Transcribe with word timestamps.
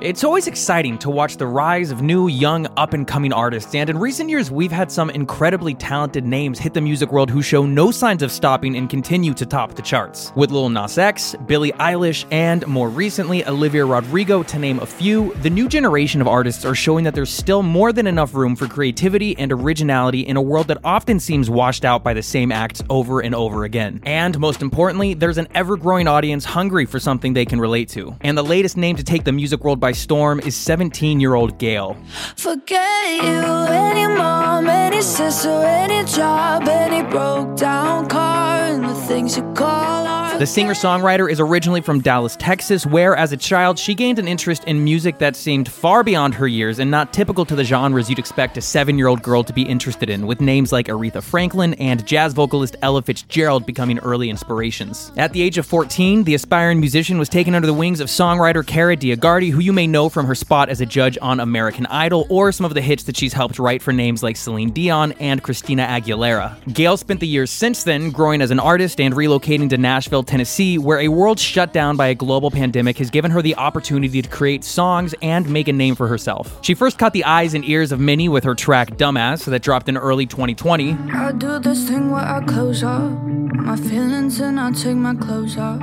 It's 0.00 0.24
always 0.24 0.46
exciting 0.46 0.96
to 0.98 1.10
watch 1.10 1.36
the 1.36 1.46
rise 1.46 1.90
of 1.90 2.00
new, 2.00 2.28
young, 2.28 2.66
up 2.78 2.94
and 2.94 3.06
coming 3.06 3.34
artists, 3.34 3.74
and 3.74 3.90
in 3.90 3.98
recent 3.98 4.30
years, 4.30 4.50
we've 4.50 4.72
had 4.72 4.90
some 4.90 5.10
incredibly 5.10 5.74
talented 5.74 6.24
names 6.24 6.58
hit 6.58 6.72
the 6.72 6.80
music 6.80 7.12
world 7.12 7.28
who 7.28 7.42
show 7.42 7.66
no 7.66 7.90
signs 7.90 8.22
of 8.22 8.32
stopping 8.32 8.76
and 8.76 8.88
continue 8.88 9.34
to 9.34 9.44
top 9.44 9.74
the 9.74 9.82
charts. 9.82 10.32
With 10.36 10.52
Lil 10.52 10.70
Nas 10.70 10.96
X, 10.96 11.34
Billie 11.46 11.72
Eilish, 11.72 12.24
and 12.30 12.66
more 12.66 12.88
recently, 12.88 13.44
Olivia 13.44 13.84
Rodrigo, 13.84 14.42
to 14.44 14.58
name 14.58 14.78
a 14.78 14.86
few, 14.86 15.34
the 15.42 15.50
new 15.50 15.68
generation 15.68 16.22
of 16.22 16.28
artists 16.28 16.64
are 16.64 16.74
showing 16.74 17.04
that 17.04 17.14
there's 17.14 17.28
still 17.28 17.62
more 17.62 17.92
than 17.92 18.06
enough 18.06 18.32
room 18.32 18.56
for 18.56 18.68
creativity 18.68 19.36
and 19.38 19.52
originality 19.52 20.20
in 20.20 20.38
a 20.38 20.42
world 20.42 20.68
that 20.68 20.78
often 20.82 21.20
seems 21.20 21.50
washed 21.50 21.84
out 21.84 22.02
by 22.02 22.14
the 22.14 22.22
same 22.22 22.52
acts 22.52 22.80
over 22.88 23.20
and 23.20 23.34
over 23.34 23.64
again. 23.64 24.00
And 24.04 24.38
most 24.38 24.62
importantly, 24.62 25.12
there's 25.12 25.38
an 25.38 25.48
ever 25.54 25.76
growing 25.76 26.08
audience 26.08 26.46
hungry 26.46 26.86
for 26.86 26.98
something 27.00 27.34
they 27.34 27.44
can 27.44 27.60
relate 27.60 27.90
to. 27.90 28.16
And 28.22 28.38
the 28.38 28.44
latest 28.44 28.78
name 28.78 28.96
to 28.96 29.04
take 29.04 29.24
the 29.24 29.32
music 29.32 29.62
world 29.62 29.79
by 29.80 29.92
storm 29.92 30.40
is 30.40 30.54
17 30.54 31.18
year 31.18 31.34
old 31.34 31.58
Gayle. 31.58 31.96
Forget 32.36 33.22
you, 33.22 33.42
any 33.68 34.06
mom, 34.06 34.68
any 34.68 35.00
sister, 35.00 35.48
any 35.48 36.06
job, 36.06 36.68
any 36.68 37.02
broke 37.10 37.56
down 37.56 38.08
car, 38.08 38.58
and 38.58 38.84
the 38.84 38.94
things 38.94 39.36
you 39.36 39.42
call. 39.54 39.99
The 40.40 40.46
singer 40.46 40.72
songwriter 40.72 41.30
is 41.30 41.38
originally 41.38 41.82
from 41.82 42.00
Dallas, 42.00 42.34
Texas, 42.34 42.86
where 42.86 43.14
as 43.14 43.30
a 43.30 43.36
child 43.36 43.78
she 43.78 43.94
gained 43.94 44.18
an 44.18 44.26
interest 44.26 44.64
in 44.64 44.82
music 44.82 45.18
that 45.18 45.36
seemed 45.36 45.70
far 45.70 46.02
beyond 46.02 46.34
her 46.36 46.48
years 46.48 46.78
and 46.78 46.90
not 46.90 47.12
typical 47.12 47.44
to 47.44 47.54
the 47.54 47.62
genres 47.62 48.08
you'd 48.08 48.18
expect 48.18 48.56
a 48.56 48.62
seven 48.62 48.96
year 48.96 49.08
old 49.08 49.22
girl 49.22 49.44
to 49.44 49.52
be 49.52 49.60
interested 49.60 50.08
in, 50.08 50.26
with 50.26 50.40
names 50.40 50.72
like 50.72 50.86
Aretha 50.86 51.22
Franklin 51.22 51.74
and 51.74 52.06
jazz 52.06 52.32
vocalist 52.32 52.74
Ella 52.80 53.02
Fitzgerald 53.02 53.66
becoming 53.66 53.98
early 53.98 54.30
inspirations. 54.30 55.12
At 55.18 55.34
the 55.34 55.42
age 55.42 55.58
of 55.58 55.66
14, 55.66 56.24
the 56.24 56.34
aspiring 56.34 56.80
musician 56.80 57.18
was 57.18 57.28
taken 57.28 57.54
under 57.54 57.66
the 57.66 57.74
wings 57.74 58.00
of 58.00 58.08
songwriter 58.08 58.66
Kara 58.66 58.96
DioGuardi, 58.96 59.50
who 59.50 59.60
you 59.60 59.74
may 59.74 59.86
know 59.86 60.08
from 60.08 60.24
her 60.24 60.34
spot 60.34 60.70
as 60.70 60.80
a 60.80 60.86
judge 60.86 61.18
on 61.20 61.40
American 61.40 61.84
Idol 61.84 62.26
or 62.30 62.50
some 62.50 62.64
of 62.64 62.72
the 62.72 62.80
hits 62.80 63.02
that 63.02 63.16
she's 63.18 63.34
helped 63.34 63.58
write 63.58 63.82
for 63.82 63.92
names 63.92 64.22
like 64.22 64.38
Celine 64.38 64.70
Dion 64.70 65.12
and 65.20 65.42
Christina 65.42 65.84
Aguilera. 65.84 66.56
Gayle 66.72 66.96
spent 66.96 67.20
the 67.20 67.28
years 67.28 67.50
since 67.50 67.82
then 67.82 68.08
growing 68.08 68.40
as 68.40 68.50
an 68.50 68.58
artist 68.58 69.02
and 69.02 69.12
relocating 69.12 69.68
to 69.68 69.76
Nashville, 69.76 70.29
Tennessee, 70.30 70.78
where 70.78 71.00
a 71.00 71.08
world 71.08 71.40
shut 71.40 71.72
down 71.72 71.96
by 71.96 72.06
a 72.06 72.14
global 72.14 72.52
pandemic 72.52 72.98
has 72.98 73.10
given 73.10 73.32
her 73.32 73.42
the 73.42 73.56
opportunity 73.56 74.22
to 74.22 74.28
create 74.28 74.62
songs 74.62 75.12
and 75.22 75.50
make 75.50 75.66
a 75.66 75.72
name 75.72 75.96
for 75.96 76.06
herself. 76.06 76.56
She 76.62 76.74
first 76.74 76.98
caught 76.98 77.12
the 77.12 77.24
eyes 77.24 77.52
and 77.52 77.64
ears 77.64 77.90
of 77.90 77.98
many 77.98 78.28
with 78.28 78.44
her 78.44 78.54
track 78.54 78.90
Dumbass 78.90 79.44
that 79.46 79.62
dropped 79.62 79.88
in 79.88 79.96
early 79.96 80.26
2020. 80.26 80.92
I 80.92 81.32
do 81.32 81.58
this 81.58 81.88
thing 81.88 82.12
where 82.12 82.22
I 82.22 82.44
close 82.44 82.84
up 82.84 83.10
my 83.10 83.74
feelings 83.74 84.38
and 84.38 84.60
I 84.60 84.70
take 84.70 84.96
my 84.96 85.16
clothes 85.16 85.58
off. 85.58 85.82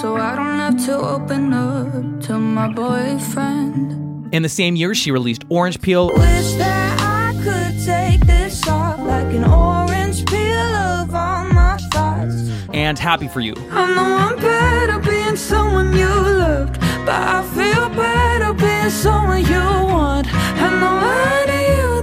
So 0.00 0.16
I 0.16 0.36
don't 0.36 0.58
have 0.58 0.84
to 0.84 0.94
open 0.94 1.54
up 1.54 2.20
to 2.26 2.38
my 2.38 2.70
boyfriend. 2.70 4.34
In 4.34 4.42
the 4.42 4.50
same 4.50 4.76
year, 4.76 4.94
she 4.94 5.10
released 5.10 5.46
Orange 5.48 5.80
Peel. 5.80 6.10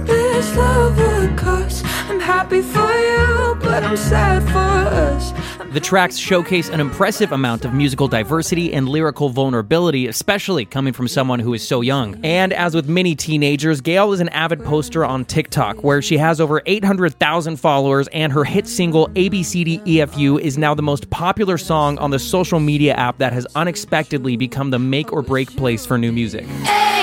This 0.06 0.56
love 0.56 0.96
would 0.98 1.36
cost, 1.36 1.84
I'm 2.08 2.20
happy 2.20 2.62
for 2.62 2.92
you, 3.10 3.56
but 3.60 3.82
I'm 3.82 3.96
sad 3.96 4.42
for 4.44 4.76
us. 5.06 5.32
The 5.76 5.80
tracks 5.80 6.16
showcase 6.16 6.70
an 6.70 6.80
impressive 6.80 7.32
amount 7.32 7.66
of 7.66 7.74
musical 7.74 8.08
diversity 8.08 8.72
and 8.72 8.88
lyrical 8.88 9.28
vulnerability, 9.28 10.06
especially 10.06 10.64
coming 10.64 10.94
from 10.94 11.06
someone 11.06 11.38
who 11.38 11.52
is 11.52 11.68
so 11.68 11.82
young. 11.82 12.18
And 12.24 12.54
as 12.54 12.74
with 12.74 12.88
many 12.88 13.14
teenagers, 13.14 13.82
Gayle 13.82 14.14
is 14.14 14.20
an 14.20 14.30
avid 14.30 14.64
poster 14.64 15.04
on 15.04 15.26
TikTok, 15.26 15.84
where 15.84 16.00
she 16.00 16.16
has 16.16 16.40
over 16.40 16.62
800,000 16.64 17.58
followers, 17.58 18.08
and 18.14 18.32
her 18.32 18.42
hit 18.42 18.66
single 18.66 19.08
ABCDEFU 19.08 20.40
is 20.40 20.56
now 20.56 20.72
the 20.74 20.80
most 20.80 21.10
popular 21.10 21.58
song 21.58 21.98
on 21.98 22.10
the 22.10 22.18
social 22.18 22.58
media 22.58 22.94
app 22.94 23.18
that 23.18 23.34
has 23.34 23.46
unexpectedly 23.54 24.38
become 24.38 24.70
the 24.70 24.78
make 24.78 25.12
or 25.12 25.20
break 25.20 25.54
place 25.56 25.84
for 25.84 25.98
new 25.98 26.10
music. 26.10 26.46
A, 26.46 26.95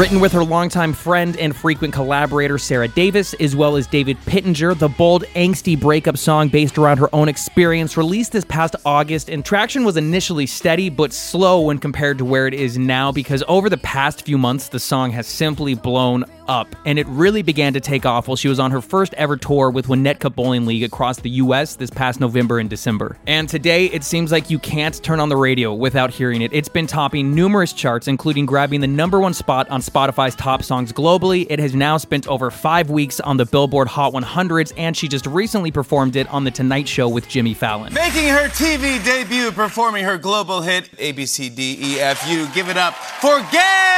Written 0.00 0.18
with 0.18 0.32
her 0.32 0.42
longtime 0.42 0.94
friend 0.94 1.36
and 1.36 1.54
frequent 1.54 1.92
collaborator 1.92 2.56
Sara 2.56 2.88
Davis, 2.88 3.34
as 3.34 3.54
well 3.54 3.76
as 3.76 3.86
David 3.86 4.16
Pittenger, 4.24 4.72
the 4.72 4.88
bold, 4.88 5.24
angsty 5.34 5.78
breakup 5.78 6.16
song 6.16 6.48
based 6.48 6.78
around 6.78 6.96
her 6.96 7.14
own 7.14 7.28
experience 7.28 7.98
released 7.98 8.32
this 8.32 8.46
past 8.46 8.76
August, 8.86 9.28
and 9.28 9.44
traction 9.44 9.84
was 9.84 9.98
initially 9.98 10.46
steady 10.46 10.88
but 10.88 11.12
slow 11.12 11.60
when 11.60 11.76
compared 11.76 12.16
to 12.16 12.24
where 12.24 12.46
it 12.46 12.54
is 12.54 12.78
now 12.78 13.12
because 13.12 13.44
over 13.46 13.68
the 13.68 13.76
past 13.76 14.24
few 14.24 14.38
months, 14.38 14.70
the 14.70 14.80
song 14.80 15.10
has 15.10 15.26
simply 15.26 15.74
blown 15.74 16.24
up, 16.48 16.74
and 16.86 16.98
it 16.98 17.06
really 17.08 17.42
began 17.42 17.74
to 17.74 17.80
take 17.80 18.06
off 18.06 18.26
while 18.26 18.36
she 18.36 18.48
was 18.48 18.58
on 18.58 18.70
her 18.70 18.80
first 18.80 19.12
ever 19.14 19.36
tour 19.36 19.70
with 19.70 19.86
Winnetka 19.86 20.34
Bowling 20.34 20.64
League 20.66 20.82
across 20.82 21.18
the 21.18 21.30
US 21.30 21.76
this 21.76 21.90
past 21.90 22.20
November 22.20 22.58
and 22.58 22.68
December. 22.68 23.18
And 23.26 23.48
today, 23.48 23.86
it 23.86 24.02
seems 24.02 24.32
like 24.32 24.50
you 24.50 24.58
can't 24.58 25.00
turn 25.02 25.20
on 25.20 25.28
the 25.28 25.36
radio 25.36 25.72
without 25.72 26.10
hearing 26.10 26.40
it. 26.40 26.52
It's 26.52 26.70
been 26.70 26.86
topping 26.86 27.34
numerous 27.34 27.72
charts, 27.74 28.08
including 28.08 28.46
grabbing 28.46 28.80
the 28.80 28.88
number 28.88 29.20
one 29.20 29.32
spot 29.32 29.68
on 29.68 29.80
Spotify's 29.90 30.34
top 30.34 30.62
songs 30.62 30.92
globally. 30.92 31.46
It 31.50 31.58
has 31.58 31.74
now 31.74 31.96
spent 31.96 32.28
over 32.28 32.50
five 32.50 32.90
weeks 32.90 33.18
on 33.20 33.36
the 33.36 33.44
Billboard 33.44 33.88
Hot 33.88 34.12
100s, 34.12 34.72
and 34.76 34.96
she 34.96 35.08
just 35.08 35.26
recently 35.26 35.70
performed 35.70 36.16
it 36.16 36.28
on 36.28 36.44
The 36.44 36.50
Tonight 36.50 36.86
Show 36.86 37.08
with 37.08 37.28
Jimmy 37.28 37.54
Fallon. 37.54 37.92
Making 37.92 38.28
her 38.28 38.48
TV 38.48 39.04
debut, 39.04 39.50
performing 39.50 40.04
her 40.04 40.16
global 40.16 40.60
hit 40.60 40.90
ABCDEFU. 40.98 42.54
Give 42.54 42.68
it 42.68 42.76
up 42.76 42.94
for 42.94 43.40
Gayle! 43.50 43.90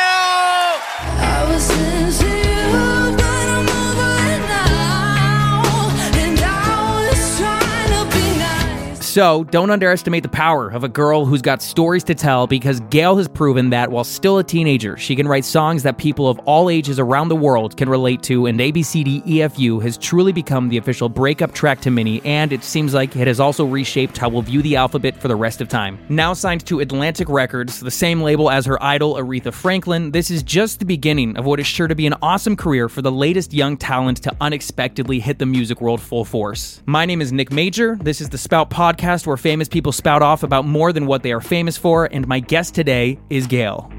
So, 9.13 9.45
don't 9.45 9.69
underestimate 9.69 10.23
the 10.23 10.31
power 10.31 10.71
of 10.71 10.85
a 10.85 10.89
girl 10.89 11.27
who's 11.27 11.43
got 11.43 11.61
stories 11.61 12.03
to 12.05 12.15
tell 12.15 12.47
because 12.47 12.81
Gayle 12.89 13.19
has 13.19 13.29
proven 13.29 13.69
that 13.69 13.91
while 13.91 14.05
still 14.05 14.39
a 14.39 14.43
teenager, 14.43 14.97
she 14.97 15.15
can 15.15 15.29
write 15.29 15.45
songs 15.45 15.83
that 15.83 15.99
people 15.99 16.31
of 16.31 16.39
all 16.47 16.71
ages 16.71 16.99
around 16.99 17.29
the 17.29 17.37
world 17.37 17.77
can 17.77 17.91
relate 17.91 18.23
to, 18.23 18.47
and 18.47 18.59
ABCDEFU 18.59 19.83
has 19.83 19.99
truly 19.99 20.33
become 20.33 20.71
the 20.71 20.79
official 20.79 21.11
breakup 21.11 21.53
track 21.53 21.83
to 21.83 21.91
many, 21.91 22.25
and 22.25 22.55
it 22.55 22.65
seems 22.65 22.95
like 22.95 23.15
it 23.15 23.27
has 23.27 23.39
also 23.39 23.67
reshaped 23.67 24.17
how 24.17 24.31
we'll 24.31 24.41
view 24.41 24.63
the 24.63 24.77
alphabet 24.77 25.15
for 25.21 25.29
the 25.29 25.37
rest 25.37 25.61
of 25.61 25.69
time. 25.69 25.99
Now 26.09 26.33
signed 26.33 26.65
to 26.65 26.81
Atlantic 26.81 27.29
Records, 27.29 27.81
the 27.81 27.91
same 27.91 28.23
label 28.23 28.51
as 28.51 28.65
her 28.65 28.83
idol 28.83 29.17
Aretha 29.17 29.53
Franklin, 29.53 30.13
this 30.13 30.31
is 30.31 30.43
just 30.43 30.79
the 30.79 30.87
beginning 30.87 31.37
of 31.37 31.45
what 31.45 31.61
is 31.61 31.67
sure 31.67 31.87
to 31.87 31.95
be 31.95 32.07
an 32.07 32.15
awesome 32.23 32.57
career 32.57 32.89
for 32.89 33.03
the 33.03 33.13
latest 33.13 33.53
young 33.53 33.77
talent 33.77 34.23
to 34.23 34.35
unexpectedly 34.41 35.21
hit 35.21 35.39
the 35.39 35.45
music 35.45 35.83
world 35.83 36.01
full 36.01 36.25
force. 36.25 36.81
My 36.87 37.05
name 37.05 37.21
is 37.21 37.31
Nick 37.31 37.53
Major. 37.53 37.97
This 37.97 38.23
is 38.23 38.31
the 38.31 38.39
Spout 38.39 38.71
Podcast 38.71 39.02
where 39.03 39.37
famous 39.37 39.69
people 39.69 39.91
spout 39.91 40.23
off 40.23 40.43
about 40.43 40.65
more 40.65 40.93
than 40.93 41.07
what 41.07 41.23
they 41.23 41.33
are 41.33 41.41
famous 41.41 41.77
for, 41.77 42.09
and 42.13 42.27
my 42.29 42.41
guest 42.41 42.75
today 42.75 43.19
is 43.31 43.47
Gayle. 43.47 43.91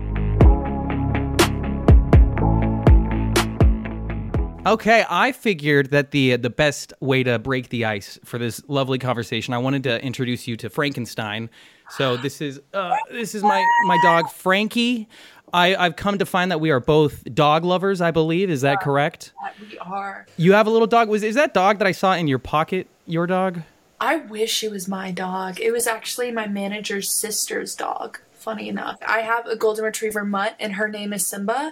Okay, 4.66 5.04
I 5.10 5.34
figured 5.34 5.92
that 5.92 6.12
the 6.12 6.38
the 6.38 6.50
best 6.50 6.94
way 7.02 7.22
to 7.24 7.38
break 7.38 7.68
the 7.68 7.84
ice 7.84 8.18
for 8.24 8.38
this 8.38 8.62
lovely 8.70 8.98
conversation, 8.98 9.54
I 9.54 9.58
wanted 9.58 9.84
to 9.84 10.02
introduce 10.02 10.48
you 10.48 10.56
to 10.58 10.70
Frankenstein. 10.70 11.50
So 11.90 12.16
this 12.16 12.40
is 12.40 12.62
uh, 12.74 12.96
this 13.12 13.36
is 13.36 13.44
my 13.44 13.66
my 13.86 13.98
dog 14.02 14.30
Frankie. 14.30 15.10
I, 15.52 15.76
I've 15.76 15.98
come 15.98 16.18
to 16.18 16.26
find 16.26 16.50
that 16.50 16.60
we 16.60 16.72
are 16.72 16.80
both 16.80 17.24
dog 17.36 17.66
lovers. 17.66 18.00
I 18.00 18.12
believe 18.12 18.50
is 18.50 18.62
that 18.62 18.80
correct? 18.80 19.34
We 19.70 19.78
are. 19.80 20.26
You 20.38 20.54
have 20.54 20.66
a 20.66 20.70
little 20.70 20.88
dog. 20.88 21.10
Was 21.10 21.24
is 21.24 21.36
that 21.36 21.54
dog 21.54 21.80
that 21.80 21.88
I 21.88 21.92
saw 21.92 22.14
in 22.14 22.30
your 22.30 22.40
pocket 22.40 22.88
your 23.06 23.28
dog? 23.28 23.62
I 24.04 24.18
wish 24.18 24.66
it 24.66 24.70
was 24.70 24.90
my 24.90 25.12
dog. 25.12 25.62
It 25.62 25.72
was 25.72 25.88
actually 25.88 26.30
my 26.30 26.46
manager's 26.46 27.10
sister's 27.10 27.74
dog. 27.74 28.20
Funny 28.34 28.68
enough, 28.68 28.98
I 29.08 29.22
have 29.22 29.48
a 29.48 29.56
golden 29.56 29.86
retriever 29.86 30.26
mutt, 30.26 30.58
and 30.60 30.74
her 30.74 30.90
name 30.90 31.14
is 31.14 31.26
Simba, 31.26 31.72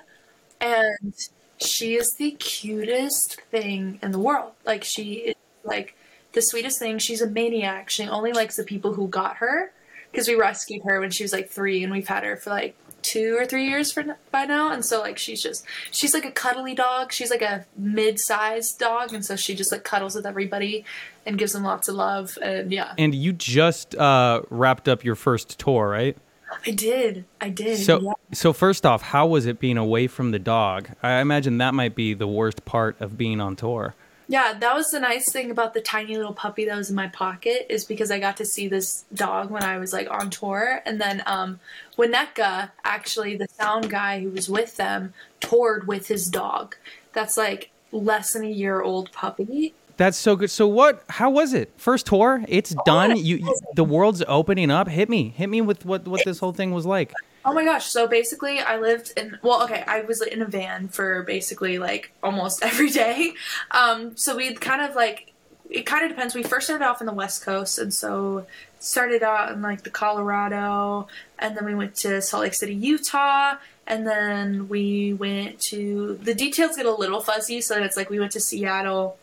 and 0.61 1.13
she 1.57 1.95
is 1.95 2.09
the 2.17 2.31
cutest 2.31 3.41
thing 3.51 3.99
in 4.01 4.11
the 4.13 4.17
world. 4.17 4.53
Like 4.65 4.85
she 4.85 5.15
is 5.15 5.35
like 5.65 5.97
the 6.31 6.41
sweetest 6.41 6.79
thing. 6.79 6.99
She's 6.99 7.21
a 7.21 7.29
maniac. 7.29 7.89
She 7.89 8.07
only 8.07 8.31
likes 8.31 8.55
the 8.55 8.63
people 8.63 8.93
who 8.93 9.09
got 9.09 9.35
her 9.37 9.73
because 10.09 10.29
we 10.29 10.35
rescued 10.35 10.83
her 10.85 11.01
when 11.01 11.11
she 11.11 11.25
was 11.25 11.33
like 11.33 11.49
three, 11.49 11.83
and 11.83 11.91
we've 11.91 12.07
had 12.07 12.23
her 12.23 12.37
for 12.37 12.51
like 12.51 12.77
two 13.01 13.35
or 13.37 13.45
three 13.45 13.67
years 13.67 13.91
for 13.91 14.17
by 14.31 14.45
now, 14.45 14.71
and 14.71 14.83
so 14.83 14.99
like 14.99 15.17
she's 15.17 15.41
just 15.41 15.65
she's 15.91 16.13
like 16.13 16.25
a 16.25 16.31
cuddly 16.31 16.73
dog. 16.73 17.11
She's 17.11 17.29
like 17.29 17.41
a 17.41 17.65
mid-sized 17.77 18.79
dog, 18.79 19.13
and 19.13 19.25
so 19.25 19.35
she 19.35 19.55
just 19.55 19.71
like 19.71 19.83
cuddles 19.83 20.15
with 20.15 20.25
everybody 20.25 20.85
and 21.25 21.37
gives 21.37 21.53
them 21.53 21.63
lots 21.63 21.87
of 21.87 21.95
love. 21.95 22.37
And 22.41 22.71
yeah, 22.71 22.93
And 22.97 23.13
you 23.13 23.33
just 23.33 23.95
uh, 23.95 24.41
wrapped 24.49 24.87
up 24.87 25.03
your 25.03 25.15
first 25.15 25.59
tour, 25.59 25.89
right? 25.89 26.17
I 26.65 26.71
did, 26.71 27.25
I 27.39 27.49
did. 27.49 27.77
So, 27.77 28.01
yeah. 28.01 28.11
so 28.33 28.51
first 28.51 28.85
off, 28.85 29.01
how 29.01 29.25
was 29.27 29.45
it 29.45 29.59
being 29.59 29.77
away 29.77 30.07
from 30.07 30.31
the 30.31 30.39
dog? 30.39 30.89
I 31.01 31.21
imagine 31.21 31.59
that 31.59 31.73
might 31.73 31.95
be 31.95 32.13
the 32.13 32.27
worst 32.27 32.65
part 32.65 32.99
of 32.99 33.17
being 33.17 33.39
on 33.39 33.55
tour. 33.55 33.95
Yeah, 34.31 34.53
that 34.53 34.73
was 34.73 34.91
the 34.91 34.99
nice 35.01 35.29
thing 35.29 35.51
about 35.51 35.73
the 35.73 35.81
tiny 35.81 36.15
little 36.15 36.33
puppy 36.33 36.63
that 36.63 36.77
was 36.77 36.89
in 36.89 36.95
my 36.95 37.07
pocket 37.07 37.65
is 37.69 37.83
because 37.83 38.11
I 38.11 38.17
got 38.17 38.37
to 38.37 38.45
see 38.45 38.69
this 38.69 39.03
dog 39.13 39.51
when 39.51 39.61
I 39.61 39.77
was 39.77 39.91
like 39.91 40.09
on 40.09 40.29
tour, 40.29 40.81
and 40.85 41.01
then 41.01 41.21
um, 41.25 41.59
Winnetka, 41.97 42.71
actually 42.85 43.35
the 43.35 43.49
sound 43.49 43.89
guy 43.89 44.21
who 44.21 44.29
was 44.29 44.47
with 44.47 44.77
them, 44.77 45.13
toured 45.41 45.85
with 45.85 46.07
his 46.07 46.29
dog. 46.29 46.77
That's 47.11 47.35
like 47.35 47.71
less 47.91 48.31
than 48.31 48.45
a 48.45 48.49
year 48.49 48.81
old 48.81 49.11
puppy. 49.11 49.73
That's 49.97 50.17
so 50.17 50.37
good. 50.37 50.49
So 50.49 50.65
what? 50.65 51.03
How 51.09 51.29
was 51.29 51.53
it? 51.53 51.73
First 51.75 52.05
tour, 52.05 52.45
it's 52.47 52.73
done. 52.85 53.17
You, 53.17 53.35
you, 53.35 53.59
the 53.75 53.83
world's 53.83 54.23
opening 54.29 54.71
up. 54.71 54.87
Hit 54.87 55.09
me, 55.09 55.33
hit 55.35 55.49
me 55.49 55.59
with 55.59 55.83
what 55.83 56.07
what 56.07 56.21
this 56.23 56.39
whole 56.39 56.53
thing 56.53 56.71
was 56.71 56.85
like. 56.85 57.11
Oh 57.43 57.53
my 57.53 57.65
gosh! 57.65 57.87
So 57.87 58.07
basically, 58.07 58.59
I 58.59 58.77
lived 58.77 59.13
in 59.17 59.39
well, 59.41 59.63
okay, 59.63 59.83
I 59.87 60.01
was 60.01 60.21
in 60.21 60.41
a 60.41 60.45
van 60.45 60.87
for 60.87 61.23
basically 61.23 61.79
like 61.79 62.11
almost 62.21 62.63
every 62.63 62.89
day. 62.89 63.33
Um, 63.71 64.15
so 64.15 64.35
we 64.35 64.53
kind 64.55 64.81
of 64.81 64.95
like 64.95 65.33
it 65.69 65.85
kind 65.85 66.03
of 66.03 66.09
depends. 66.09 66.35
We 66.35 66.43
first 66.43 66.67
started 66.67 66.85
off 66.85 67.01
in 67.01 67.07
the 67.07 67.13
West 67.13 67.43
Coast, 67.43 67.79
and 67.79 67.93
so 67.93 68.45
started 68.79 69.23
out 69.23 69.51
in 69.51 69.61
like 69.61 69.83
the 69.83 69.89
Colorado, 69.89 71.07
and 71.39 71.55
then 71.55 71.65
we 71.65 71.73
went 71.73 71.95
to 71.95 72.21
Salt 72.21 72.43
Lake 72.43 72.53
City, 72.53 72.75
Utah, 72.75 73.55
and 73.87 74.05
then 74.05 74.67
we 74.67 75.13
went 75.13 75.59
to 75.61 76.19
the 76.21 76.33
details 76.33 76.75
get 76.75 76.85
a 76.85 76.91
little 76.93 77.21
fuzzy. 77.21 77.61
So 77.61 77.81
it's 77.81 77.97
like 77.97 78.09
we 78.09 78.19
went 78.19 78.33
to 78.33 78.39
Seattle 78.39 79.17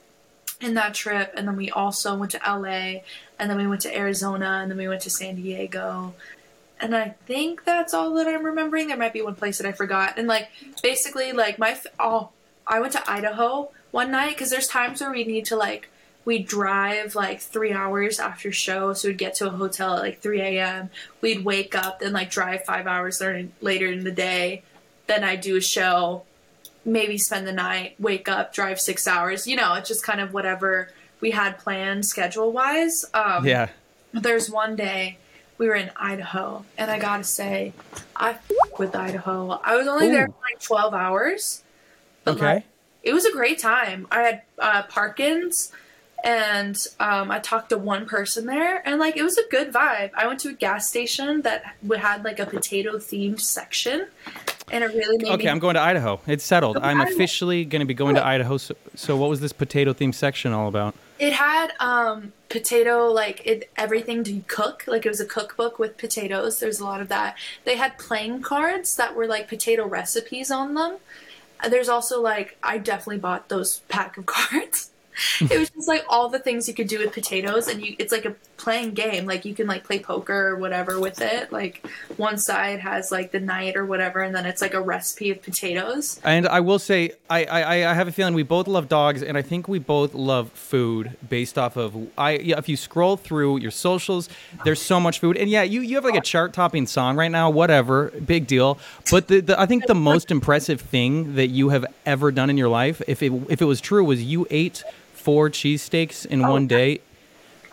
in 0.61 0.75
that 0.75 0.95
trip, 0.95 1.33
and 1.37 1.47
then 1.47 1.57
we 1.57 1.71
also 1.71 2.17
went 2.17 2.33
to 2.33 2.41
LA, 2.47 3.03
and 3.39 3.49
then 3.49 3.57
we 3.57 3.67
went 3.67 3.83
to 3.83 3.97
Arizona, 3.97 4.61
and 4.63 4.71
then 4.71 4.79
we 4.79 4.89
went 4.89 5.03
to 5.03 5.11
San 5.11 5.37
Diego. 5.37 6.15
And 6.81 6.95
I 6.97 7.11
think 7.27 7.65
that's 7.65 7.93
all 7.93 8.15
that 8.15 8.29
I'm 8.29 8.45
remembering. 8.45 8.89
There 8.89 8.97
might 8.97 9.13
be 9.13 9.23
one 9.23 9.35
place 9.35 9.59
that 9.59 9.67
I 9.67 9.73
forgot. 9.73 10.19
And 10.19 10.29
like 10.29 10.49
basically, 10.83 11.33
like 11.33 11.59
my 11.59 11.77
oh, 11.99 12.31
I 12.67 12.81
went 12.81 12.93
to 12.93 13.11
Idaho 13.11 13.71
one 13.91 14.11
night 14.11 14.31
because 14.31 14.51
there's 14.51 14.69
times 14.69 15.01
where 15.01 15.11
we 15.11 15.25
need 15.25 15.47
to 15.47 15.57
like 15.57 15.89
we 16.25 16.39
drive 16.39 17.15
like 17.15 17.41
three 17.41 17.73
hours 17.73 18.21
after 18.21 18.53
show, 18.53 18.93
so 18.93 19.09
we'd 19.09 19.19
get 19.19 19.35
to 19.37 19.47
a 19.47 19.51
hotel 19.51 19.95
at 19.97 20.03
like 20.03 20.21
3 20.21 20.41
a.m. 20.43 20.91
We'd 21.23 21.43
wake 21.45 21.75
up 21.75 22.03
and 22.03 22.13
like 22.13 22.31
drive 22.31 22.65
five 22.67 22.87
hours 22.87 23.21
later- 23.63 23.91
in 23.91 24.05
the 24.05 24.11
day. 24.13 24.63
Then 25.07 25.25
I 25.25 25.37
do 25.37 25.57
a 25.57 25.61
show, 25.63 26.25
maybe 26.85 27.17
spend 27.17 27.47
the 27.47 27.53
night, 27.53 27.95
wake 27.99 28.29
up, 28.29 28.53
drive 28.53 28.79
six 28.79 29.07
hours. 29.09 29.47
You 29.47 29.57
know, 29.57 29.73
it's 29.75 29.89
just 29.89 30.03
kind 30.05 30.21
of 30.21 30.35
whatever 30.35 30.91
we 31.23 31.31
had 31.31 31.59
planned 31.59 32.05
schedule 32.05 32.53
wise. 32.53 33.07
Um, 33.15 33.47
Yeah. 33.47 33.71
there's 34.13 34.51
one 34.51 34.77
day 34.77 35.17
we 35.59 35.69
were 35.69 35.75
in 35.75 35.91
Idaho, 35.97 36.65
and 36.77 36.91
I 36.91 36.99
gotta 36.99 37.25
say, 37.25 37.73
I 38.17 38.31
f- 38.31 38.51
with 38.79 38.95
Idaho. 38.95 39.51
I 39.63 39.77
was 39.77 39.87
only 39.89 40.09
there 40.09 40.27
for 40.27 40.35
like 40.43 40.61
12 40.63 40.95
hours. 40.95 41.63
but, 42.25 42.37
Okay. 42.37 42.45
like, 42.55 42.65
it 43.03 43.13
was 43.13 43.25
a 43.25 43.33
great 43.33 43.59
time. 43.59 44.07
I 44.11 44.21
had 44.23 44.43
uh, 44.59 44.83
Parkins, 44.85 45.73
and 46.25 46.77
um, 47.01 47.31
I 47.31 47.39
talked 47.39 47.71
to 47.71 47.79
one 47.79 48.07
person 48.07 48.47
there, 48.47 48.83
and 48.87 48.99
like 49.01 49.17
it 49.17 49.23
was 49.23 49.39
a 49.39 49.45
good 49.51 49.73
vibe. 49.73 50.11
I 50.17 50.27
went 50.27 50.41
to 50.41 50.49
a 50.51 50.53
gas 50.53 50.89
station 50.89 51.43
that 51.43 51.63
had 51.99 52.25
like 52.25 52.39
a 52.39 52.47
potato 52.47 52.97
themed 52.99 53.41
section, 53.41 54.07
and 54.71 54.85
it 54.85 54.89
really 54.89 55.19
made 55.19 55.31
Okay, 55.33 55.45
me 55.45 55.51
I'm 55.51 55.59
going 55.61 55.75
to 55.75 55.81
Idaho. 55.81 56.21
It's 56.27 56.45
settled. 56.45 56.77
I'm 56.79 57.01
officially 57.01 57.65
going 57.65 57.81
to 57.81 57.87
be 57.87 57.95
going 57.95 58.15
to 58.17 58.25
Idaho. 58.25 58.57
So, 58.59 58.75
so 58.95 59.17
what 59.17 59.31
was 59.31 59.41
this 59.41 59.53
potato 59.53 59.93
themed 59.93 60.15
section 60.15 60.53
all 60.53 60.69
about? 60.69 60.95
It 61.19 61.33
had 61.33 61.73
um 61.81 62.33
potato 62.49 63.09
like 63.09 63.43
it 63.45 63.71
everything 63.77 64.25
to 64.25 64.41
cook. 64.47 64.85
Like 64.87 65.05
it 65.05 65.09
was 65.09 65.21
a 65.21 65.27
cookbook 65.27 65.79
with 65.79 65.99
potatoes. 65.99 66.61
There's 66.61 66.81
a 66.81 66.85
lot 66.85 67.01
of 67.01 67.09
that. 67.09 67.37
They 67.65 67.77
had 67.77 67.99
playing 67.99 68.43
cards 68.43 68.97
that 68.97 69.15
were 69.15 69.27
like 69.27 69.49
potato 69.49 69.87
recipes 69.87 70.51
on 70.51 70.75
them. 70.75 70.99
There's 71.69 71.89
also 71.89 72.21
like 72.21 72.57
I 72.63 72.79
definitely 72.79 73.19
bought 73.19 73.49
those 73.49 73.81
pack 73.89 74.17
of 74.17 74.27
cards. 74.27 74.91
it 75.41 75.59
was 75.59 75.71
just 75.71 75.89
like 75.89 76.05
all 76.09 76.29
the 76.29 76.39
things 76.39 76.69
you 76.69 76.75
could 76.75 76.89
do 76.89 76.99
with 76.99 77.13
potatoes 77.13 77.69
and 77.69 77.85
you 77.85 77.97
it's 77.99 78.13
like 78.13 78.25
a 78.25 78.35
playing 78.57 78.93
game. 78.93 79.27
Like 79.27 79.45
you 79.45 79.55
can 79.55 79.67
like 79.67 79.85
play 79.85 79.99
poker 79.99 80.49
or 80.49 80.57
whatever 80.57 81.01
with 81.01 81.21
it. 81.21 81.53
Like 81.53 81.87
one 82.17 82.39
side 82.39 82.81
has 82.81 83.11
like 83.13 83.33
the 83.33 83.41
night 83.41 83.77
or 83.77 83.85
whatever 83.87 84.21
and 84.23 84.35
then 84.35 84.47
it's 84.47 84.63
like 84.63 84.75
a 84.75 84.81
recipe 84.81 85.31
of 85.31 85.43
potatoes. 85.43 86.21
And 86.25 86.47
I 86.47 86.61
will 86.61 86.79
say, 86.79 87.13
I, 87.31 87.45
I, 87.45 87.91
I 87.91 87.95
have 87.95 88.09
a 88.09 88.13
feeling 88.13 88.35
we 88.35 88.43
both 88.43 88.69
love 88.69 88.89
dogs, 88.89 89.23
and 89.23 89.37
I 89.37 89.43
think 89.43 89.69
we 89.69 89.79
both 89.79 90.15
love 90.15 90.51
food 90.53 91.17
based 91.29 91.59
off 91.59 91.77
of. 91.77 91.97
I 92.17 92.39
yeah, 92.39 92.59
if 92.59 92.69
you 92.69 92.77
scroll 92.77 93.17
through 93.17 93.59
your 93.59 93.71
socials, 93.71 94.29
there's 94.65 94.81
so 94.81 94.99
much 95.01 95.19
food, 95.19 95.37
and 95.37 95.51
yeah, 95.51 95.63
you, 95.63 95.81
you 95.81 95.97
have 95.97 96.05
like 96.05 96.15
a 96.15 96.21
chart 96.21 96.53
topping 96.53 96.87
song 96.87 97.17
right 97.17 97.31
now, 97.31 97.51
whatever, 97.51 98.11
big 98.25 98.47
deal. 98.47 98.79
But 99.11 99.29
the, 99.29 99.41
the 99.41 99.61
I 99.61 99.67
think 99.67 99.87
the 99.87 99.95
most 99.95 100.31
impressive 100.31 100.81
thing 100.81 101.35
that 101.35 101.49
you 101.49 101.71
have 101.71 101.87
ever 102.07 102.33
done 102.33 102.51
in 102.51 102.57
your 102.57 102.69
life, 102.69 103.03
if 103.07 103.23
it 103.23 103.33
if 103.49 103.61
it 103.61 103.67
was 103.67 103.81
true, 103.81 104.05
was 104.05 104.23
you 104.23 104.47
ate 104.51 104.83
four 105.29 105.51
cheesesteaks 105.51 106.25
in 106.25 106.41
one 106.41 106.65
oh. 106.65 106.69
day. 106.69 107.03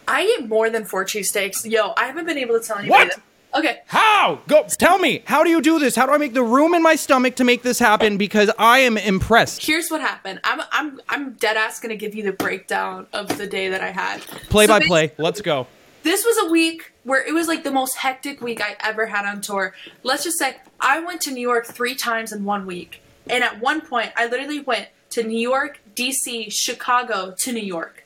I 0.09 0.23
eat 0.25 0.49
more 0.49 0.69
than 0.69 0.83
four 0.83 1.05
cheesesteaks. 1.05 1.65
Yo, 1.65 1.93
I 1.95 2.03
haven't 2.03 2.25
been 2.25 2.37
able 2.37 2.59
to 2.59 2.67
tell 2.67 2.79
anybody. 2.79 3.05
What? 3.05 3.15
that. 3.15 3.57
Okay, 3.57 3.79
How? 3.85 4.41
Go 4.49 4.65
tell 4.67 4.99
me. 4.99 5.23
How 5.23 5.41
do 5.41 5.49
you 5.49 5.61
do 5.61 5.79
this? 5.79 5.95
How 5.95 6.05
do 6.05 6.11
I 6.11 6.17
make 6.17 6.33
the 6.33 6.43
room 6.43 6.73
in 6.73 6.83
my 6.83 6.95
stomach 6.95 7.37
to 7.37 7.45
make 7.45 7.61
this 7.61 7.79
happen? 7.79 8.17
Because 8.17 8.51
I 8.59 8.79
am 8.79 8.97
impressed. 8.97 9.65
here's 9.65 9.89
what 9.89 10.01
happened. 10.01 10.41
I'm 10.43 10.63
I'm 10.73 10.99
I'm 11.07 11.31
dead 11.35 11.55
ass 11.55 11.79
gonna 11.79 11.95
give 11.95 12.13
you 12.13 12.23
the 12.23 12.33
breakdown 12.33 13.07
of 13.13 13.37
the 13.37 13.47
day 13.47 13.69
that 13.69 13.79
I 13.79 13.91
had. 13.91 14.19
Play 14.49 14.65
So 14.65 14.77
by 14.77 14.85
play. 14.85 15.13
Let's 15.17 15.39
go. 15.39 15.65
This 16.03 16.25
was 16.25 16.49
a 16.49 16.51
week 16.51 16.91
where 17.03 17.25
it 17.25 17.33
was 17.33 17.47
like 17.47 17.63
the 17.63 17.71
most 17.71 17.95
hectic 17.95 18.41
week 18.41 18.61
I 18.61 18.75
ever 18.81 19.05
had 19.05 19.25
on 19.25 19.39
tour. 19.39 19.73
Let's 20.03 20.25
just 20.25 20.37
say 20.37 20.57
I 20.81 20.99
went 20.99 21.21
to 21.21 21.31
New 21.31 21.39
York 21.39 21.67
three 21.67 21.95
times 21.95 22.33
in 22.33 22.43
one 22.43 22.65
week, 22.65 23.01
and 23.27 23.45
at 23.45 23.61
one 23.61 23.79
point 23.79 24.11
I 24.17 24.27
literally 24.27 24.59
went 24.59 24.89
to 25.15 25.23
New 25.23 25.39
York, 25.39 25.79
D.C., 25.95 26.49
Chicago 26.49 27.33
to 27.39 27.53
New 27.53 27.63
York. 27.63 28.03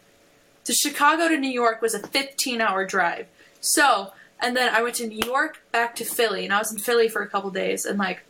To 0.65 0.73
Chicago 0.73 1.27
to 1.27 1.37
New 1.37 1.49
York 1.49 1.81
was 1.81 1.95
a 1.95 2.07
15 2.07 2.61
hour 2.61 2.85
drive. 2.85 3.25
So, 3.59 4.11
and 4.39 4.55
then 4.55 4.73
I 4.73 4.83
went 4.83 4.93
to 4.95 5.07
New 5.07 5.25
York, 5.25 5.63
back 5.71 5.95
to 5.95 6.05
Philly, 6.05 6.45
and 6.45 6.53
I 6.53 6.59
was 6.59 6.71
in 6.71 6.77
Philly 6.77 7.09
for 7.09 7.23
a 7.23 7.27
couple 7.27 7.49
days, 7.49 7.83
and 7.83 7.97
like 7.97 8.21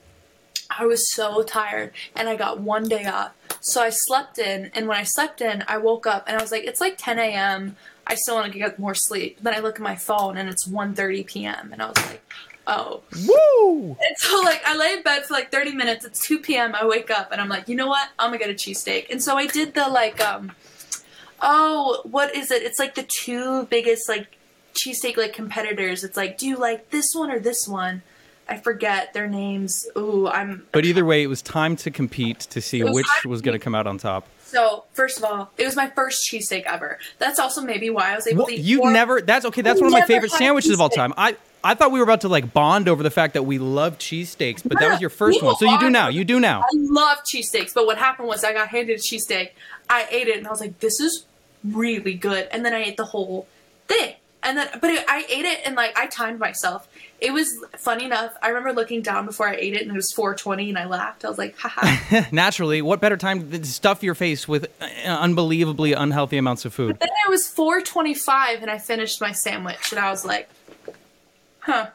I 0.69 0.85
was 0.85 1.13
so 1.13 1.43
tired 1.43 1.91
and 2.15 2.29
I 2.29 2.37
got 2.37 2.61
one 2.61 2.87
day 2.87 3.05
off. 3.05 3.33
So 3.59 3.81
I 3.81 3.89
slept 3.89 4.39
in, 4.39 4.71
and 4.73 4.87
when 4.87 4.97
I 4.97 5.03
slept 5.03 5.41
in, 5.41 5.65
I 5.67 5.77
woke 5.77 6.07
up 6.07 6.23
and 6.27 6.37
I 6.37 6.41
was 6.41 6.51
like, 6.53 6.63
it's 6.63 6.79
like 6.79 6.95
10 6.97 7.19
a.m. 7.19 7.75
I 8.07 8.15
still 8.15 8.35
want 8.35 8.53
to 8.53 8.57
get 8.57 8.79
more 8.79 8.95
sleep. 8.95 9.39
Then 9.41 9.53
I 9.53 9.59
look 9.59 9.75
at 9.75 9.81
my 9.81 9.95
phone 9.95 10.37
and 10.37 10.47
it's 10.47 10.65
1.30 10.65 11.25
p.m. 11.27 11.71
and 11.73 11.81
I 11.81 11.87
was 11.87 11.97
like, 12.05 12.23
oh. 12.69 13.01
Woo! 13.27 13.97
And 13.99 14.17
so 14.17 14.41
like 14.41 14.61
I 14.65 14.77
lay 14.77 14.93
in 14.93 15.03
bed 15.03 15.25
for 15.25 15.33
like 15.33 15.51
30 15.51 15.73
minutes. 15.73 16.05
It's 16.05 16.25
2 16.25 16.39
p.m. 16.39 16.73
I 16.75 16.85
wake 16.85 17.11
up 17.11 17.31
and 17.31 17.41
I'm 17.41 17.49
like, 17.49 17.67
you 17.67 17.75
know 17.75 17.87
what? 17.87 18.07
I'm 18.17 18.29
gonna 18.29 18.37
get 18.37 18.49
a 18.49 18.53
cheesesteak. 18.53 19.09
And 19.09 19.21
so 19.21 19.37
I 19.37 19.47
did 19.47 19.73
the 19.73 19.87
like 19.89 20.21
um 20.21 20.51
oh, 21.41 22.01
what 22.03 22.35
is 22.35 22.51
it? 22.51 22.63
It's 22.63 22.79
like 22.79 22.95
the 22.95 23.03
two 23.03 23.65
biggest 23.65 24.07
like 24.07 24.37
cheesesteak 24.73 25.17
like 25.17 25.33
competitors. 25.33 26.03
It's 26.03 26.15
like, 26.17 26.37
do 26.37 26.47
you 26.47 26.57
like 26.57 26.89
this 26.91 27.07
one 27.13 27.31
or 27.31 27.39
this 27.39 27.67
one? 27.67 28.01
I 28.47 28.57
forget 28.57 29.13
their 29.13 29.27
names. 29.27 29.85
Ooh, 29.95 30.27
I'm 30.27 30.65
But 30.71 30.83
either 30.85 31.05
way, 31.05 31.21
it 31.21 31.27
was 31.27 31.41
time 31.41 31.75
to 31.77 31.91
compete 31.91 32.39
to 32.41 32.61
see 32.61 32.83
was 32.83 32.93
which 32.93 33.25
was 33.25 33.41
going 33.41 33.57
to 33.57 33.63
come 33.63 33.75
out 33.75 33.85
on 33.85 33.99
top. 33.99 34.27
so 34.43 34.85
first 34.93 35.19
of 35.19 35.23
all, 35.23 35.51
it 35.57 35.65
was 35.65 35.75
my 35.75 35.87
first 35.91 36.27
cheesesteak 36.31 36.63
ever. 36.63 36.97
That's 37.19 37.37
also 37.37 37.61
maybe 37.61 37.91
why 37.91 38.11
I 38.11 38.15
was 38.15 38.25
able 38.25 38.39
Well, 38.39 38.47
to 38.47 38.53
eat 38.55 38.61
you 38.61 38.91
never. 38.91 39.21
That's 39.21 39.45
okay. 39.45 39.61
That's 39.61 39.79
one 39.79 39.87
of 39.87 39.93
my 39.93 40.01
favorite 40.01 40.31
sandwiches 40.31 40.71
of 40.71 40.81
all 40.81 40.89
time. 40.89 41.13
I 41.15 41.37
I 41.63 41.73
thought 41.73 41.91
we 41.91 41.99
were 41.99 42.03
about 42.03 42.21
to 42.21 42.29
like 42.29 42.53
bond 42.53 42.87
over 42.87 43.03
the 43.03 43.11
fact 43.11 43.33
that 43.33 43.43
we 43.43 43.57
love 43.59 43.97
cheesesteaks, 43.97 44.61
but 44.65 44.79
that 44.79 44.89
was 44.89 45.01
your 45.01 45.09
first 45.09 45.41
one. 45.41 45.55
So 45.55 45.65
you 45.65 45.79
do 45.79 45.89
now. 45.89 46.07
You 46.07 46.23
do 46.23 46.39
now. 46.39 46.61
I 46.61 46.69
love 46.73 47.19
cheesesteaks, 47.31 47.73
but 47.73 47.85
what 47.85 47.97
happened 47.97 48.27
was 48.27 48.43
I 48.43 48.53
got 48.53 48.69
handed 48.69 48.97
a 48.97 49.01
cheesesteak. 49.01 49.51
I 49.89 50.07
ate 50.09 50.27
it 50.27 50.37
and 50.37 50.47
I 50.47 50.51
was 50.51 50.61
like, 50.61 50.79
this 50.79 50.99
is 50.99 51.25
really 51.63 52.13
good. 52.13 52.47
And 52.51 52.65
then 52.65 52.73
I 52.73 52.83
ate 52.83 52.97
the 52.97 53.05
whole 53.05 53.47
thing. 53.87 54.15
And 54.41 54.57
then, 54.57 54.69
but 54.79 54.89
it, 54.89 55.03
I 55.09 55.25
ate 55.27 55.43
it 55.43 55.59
and 55.65 55.75
like 55.75 55.97
I 55.97 56.07
timed 56.07 56.39
myself. 56.39 56.87
It 57.19 57.33
was 57.33 57.53
funny 57.77 58.05
enough. 58.05 58.33
I 58.41 58.47
remember 58.47 58.71
looking 58.71 59.01
down 59.01 59.25
before 59.25 59.49
I 59.49 59.55
ate 59.55 59.73
it 59.73 59.81
and 59.81 59.91
it 59.91 59.95
was 59.95 60.13
420 60.13 60.69
and 60.69 60.77
I 60.77 60.85
laughed. 60.85 61.25
I 61.25 61.29
was 61.29 61.37
like, 61.37 61.57
haha. 61.57 62.23
Naturally, 62.31 62.81
what 62.81 63.01
better 63.01 63.17
time 63.17 63.51
to 63.51 63.65
stuff 63.65 64.01
your 64.01 64.15
face 64.15 64.47
with 64.47 64.67
uh, 64.79 64.85
unbelievably 65.07 65.91
unhealthy 65.91 66.37
amounts 66.37 66.63
of 66.63 66.73
food? 66.73 66.97
But 66.97 66.99
then 67.01 67.09
it 67.27 67.29
was 67.29 67.49
425 67.49 68.61
and 68.61 68.71
I 68.71 68.77
finished 68.77 69.19
my 69.19 69.33
sandwich 69.33 69.91
and 69.91 69.99
I 69.99 70.09
was 70.09 70.23
like, 70.23 70.49
huh, 71.69 71.89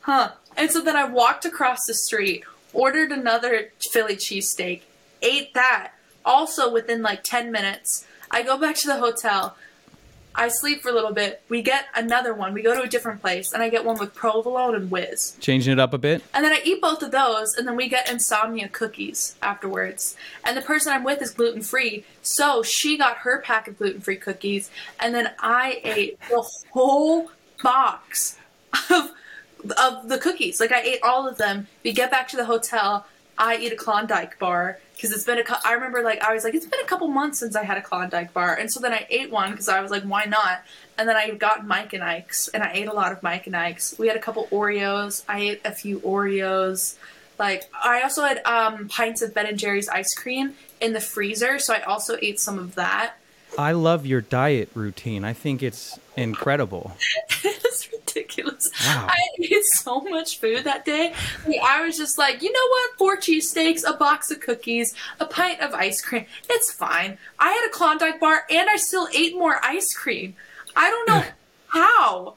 huh. 0.00 0.32
And 0.56 0.70
so 0.70 0.80
then 0.80 0.96
I 0.96 1.04
walked 1.04 1.44
across 1.44 1.78
the 1.86 1.94
street, 1.94 2.44
ordered 2.72 3.10
another 3.10 3.72
Philly 3.92 4.16
cheesesteak, 4.16 4.82
ate 5.22 5.54
that. 5.54 5.92
Also 6.24 6.72
within 6.72 7.02
like 7.02 7.22
10 7.22 7.50
minutes, 7.50 8.06
I 8.30 8.42
go 8.42 8.58
back 8.58 8.76
to 8.76 8.86
the 8.86 8.96
hotel. 8.96 9.56
I 10.36 10.48
sleep 10.48 10.82
for 10.82 10.88
a 10.88 10.92
little 10.92 11.12
bit. 11.12 11.42
We 11.48 11.62
get 11.62 11.86
another 11.94 12.34
one. 12.34 12.54
We 12.54 12.62
go 12.62 12.74
to 12.74 12.82
a 12.82 12.88
different 12.88 13.20
place, 13.20 13.52
and 13.52 13.62
I 13.62 13.68
get 13.68 13.84
one 13.84 13.98
with 14.00 14.14
provolone 14.14 14.74
and 14.74 14.90
whiz. 14.90 15.36
Changing 15.38 15.72
it 15.72 15.78
up 15.78 15.94
a 15.94 15.98
bit. 15.98 16.24
And 16.34 16.44
then 16.44 16.52
I 16.52 16.60
eat 16.64 16.80
both 16.80 17.04
of 17.04 17.12
those, 17.12 17.54
and 17.54 17.68
then 17.68 17.76
we 17.76 17.88
get 17.88 18.10
insomnia 18.10 18.68
cookies 18.68 19.36
afterwards. 19.40 20.16
And 20.42 20.56
the 20.56 20.60
person 20.60 20.92
I'm 20.92 21.04
with 21.04 21.22
is 21.22 21.30
gluten 21.30 21.62
free, 21.62 22.04
so 22.20 22.64
she 22.64 22.98
got 22.98 23.18
her 23.18 23.40
pack 23.42 23.68
of 23.68 23.78
gluten 23.78 24.00
free 24.00 24.16
cookies, 24.16 24.72
and 24.98 25.14
then 25.14 25.30
I 25.38 25.80
ate 25.84 26.18
the 26.28 26.44
whole 26.72 27.30
box 27.62 28.36
of 28.90 29.10
of 29.78 30.08
the 30.08 30.18
cookies. 30.18 30.60
Like 30.60 30.72
I 30.72 30.80
ate 30.80 31.00
all 31.02 31.26
of 31.26 31.38
them. 31.38 31.66
We 31.82 31.92
get 31.92 32.10
back 32.10 32.28
to 32.28 32.36
the 32.36 32.44
hotel. 32.44 33.06
I 33.36 33.56
eat 33.56 33.72
a 33.72 33.76
Klondike 33.76 34.38
bar 34.38 34.78
because 34.94 35.12
it's 35.12 35.24
been 35.24 35.38
a. 35.38 35.60
I 35.64 35.72
remember 35.72 36.02
like 36.02 36.22
I 36.22 36.32
was 36.34 36.44
like 36.44 36.54
it's 36.54 36.66
been 36.66 36.80
a 36.80 36.86
couple 36.86 37.08
months 37.08 37.40
since 37.40 37.56
I 37.56 37.64
had 37.64 37.76
a 37.76 37.82
Klondike 37.82 38.32
bar, 38.32 38.54
and 38.54 38.70
so 38.70 38.80
then 38.80 38.92
I 38.92 39.06
ate 39.10 39.30
one 39.30 39.50
because 39.50 39.68
I 39.68 39.80
was 39.80 39.90
like 39.90 40.04
why 40.04 40.24
not? 40.24 40.62
And 40.96 41.08
then 41.08 41.16
I 41.16 41.30
got 41.30 41.66
Mike 41.66 41.92
and 41.92 42.04
Ike's, 42.04 42.48
and 42.48 42.62
I 42.62 42.70
ate 42.72 42.86
a 42.86 42.92
lot 42.92 43.12
of 43.12 43.22
Mike 43.22 43.46
and 43.46 43.56
Ike's. 43.56 43.98
We 43.98 44.06
had 44.06 44.16
a 44.16 44.20
couple 44.20 44.46
Oreos. 44.48 45.24
I 45.28 45.40
ate 45.40 45.60
a 45.64 45.72
few 45.72 45.98
Oreos. 46.00 46.96
Like 47.38 47.64
I 47.82 48.02
also 48.02 48.22
had 48.22 48.44
um, 48.44 48.88
pints 48.88 49.22
of 49.22 49.34
Ben 49.34 49.46
and 49.46 49.58
Jerry's 49.58 49.88
ice 49.88 50.14
cream 50.14 50.54
in 50.80 50.92
the 50.92 51.00
freezer, 51.00 51.58
so 51.58 51.74
I 51.74 51.80
also 51.80 52.16
ate 52.22 52.38
some 52.38 52.58
of 52.58 52.76
that. 52.76 53.14
I 53.58 53.72
love 53.72 54.04
your 54.04 54.20
diet 54.20 54.70
routine. 54.74 55.24
I 55.24 55.32
think 55.32 55.62
it's 55.62 55.98
incredible. 56.16 56.92
ridiculous. 57.92 58.70
Wow. 58.86 59.08
I 59.10 59.16
ate 59.42 59.64
so 59.64 60.00
much 60.00 60.38
food 60.38 60.64
that 60.64 60.84
day. 60.84 61.14
Like, 61.46 61.60
I 61.62 61.84
was 61.84 61.96
just 61.96 62.18
like, 62.18 62.42
you 62.42 62.52
know 62.52 62.68
what? 62.68 62.98
Four 62.98 63.16
cheesesteaks, 63.16 63.82
a 63.88 63.94
box 63.96 64.30
of 64.30 64.40
cookies, 64.40 64.94
a 65.20 65.26
pint 65.26 65.60
of 65.60 65.74
ice 65.74 66.00
cream. 66.00 66.26
It's 66.48 66.72
fine. 66.72 67.18
I 67.38 67.50
had 67.52 67.66
a 67.68 67.70
Klondike 67.72 68.20
bar 68.20 68.42
and 68.50 68.68
I 68.70 68.76
still 68.76 69.08
ate 69.14 69.34
more 69.36 69.58
ice 69.64 69.92
cream. 69.94 70.34
I 70.76 70.90
don't 70.90 71.08
know 71.08 71.24
how. 71.68 72.34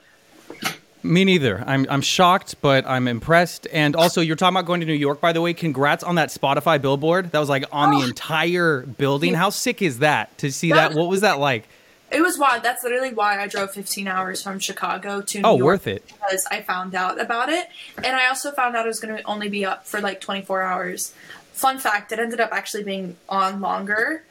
Me 1.03 1.23
neither. 1.23 1.63
I'm 1.65 1.85
I'm 1.89 2.01
shocked, 2.01 2.55
but 2.61 2.85
I'm 2.85 3.07
impressed. 3.07 3.65
And 3.71 3.95
also, 3.95 4.19
you're 4.19 4.35
talking 4.35 4.57
about 4.57 4.65
going 4.65 4.81
to 4.81 4.85
New 4.85 4.93
York, 4.93 5.21
by 5.21 5.31
the 5.31 5.41
way. 5.41 5.53
Congrats 5.53 6.03
on 6.03 6.15
that 6.15 6.29
Spotify 6.29 6.81
billboard. 6.81 7.31
That 7.31 7.39
was 7.39 7.47
like 7.47 7.63
on 7.71 7.91
the 7.91 7.99
Oh. 8.03 8.07
entire 8.09 8.81
building. 8.81 9.33
How 9.33 9.49
sick 9.49 9.81
is 9.81 9.99
that 9.99 10.35
to 10.39 10.51
see 10.51 10.71
that? 10.73 10.95
What 10.95 11.07
was 11.07 11.21
that 11.21 11.39
like? 11.39 11.69
It 12.09 12.21
was 12.21 12.37
wild. 12.37 12.63
That's 12.63 12.83
literally 12.83 13.13
why 13.13 13.41
I 13.41 13.47
drove 13.47 13.71
15 13.71 14.07
hours 14.07 14.41
from 14.41 14.59
Chicago 14.59 15.21
to 15.21 15.37
New 15.41 15.47
Oh, 15.47 15.57
York 15.57 15.65
worth 15.65 15.87
it. 15.87 16.07
because 16.07 16.45
I 16.49 16.61
found 16.61 16.95
out 16.95 17.19
about 17.19 17.49
it, 17.49 17.67
and 17.97 18.15
I 18.15 18.27
also 18.27 18.51
found 18.51 18.75
out 18.75 18.85
it 18.85 18.87
was 18.89 18.99
going 19.01 19.17
to 19.17 19.23
only 19.23 19.49
be 19.49 19.65
up 19.65 19.85
for 19.85 19.99
like 19.99 20.21
24 20.21 20.61
hours. 20.61 21.13
Fun 21.51 21.79
fact: 21.79 22.11
it 22.11 22.19
ended 22.19 22.39
up 22.39 22.51
actually 22.53 22.83
being 22.83 23.17
on 23.27 23.59
longer, 23.61 24.23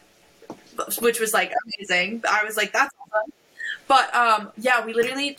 which 1.01 1.21
was 1.21 1.35
like 1.35 1.53
amazing. 1.79 2.23
I 2.29 2.45
was 2.45 2.57
like, 2.57 2.73
"That's 2.73 2.95
awesome." 3.01 3.33
But 3.89 4.15
um, 4.15 4.53
yeah, 4.57 4.85
we 4.85 4.93
literally. 4.95 5.39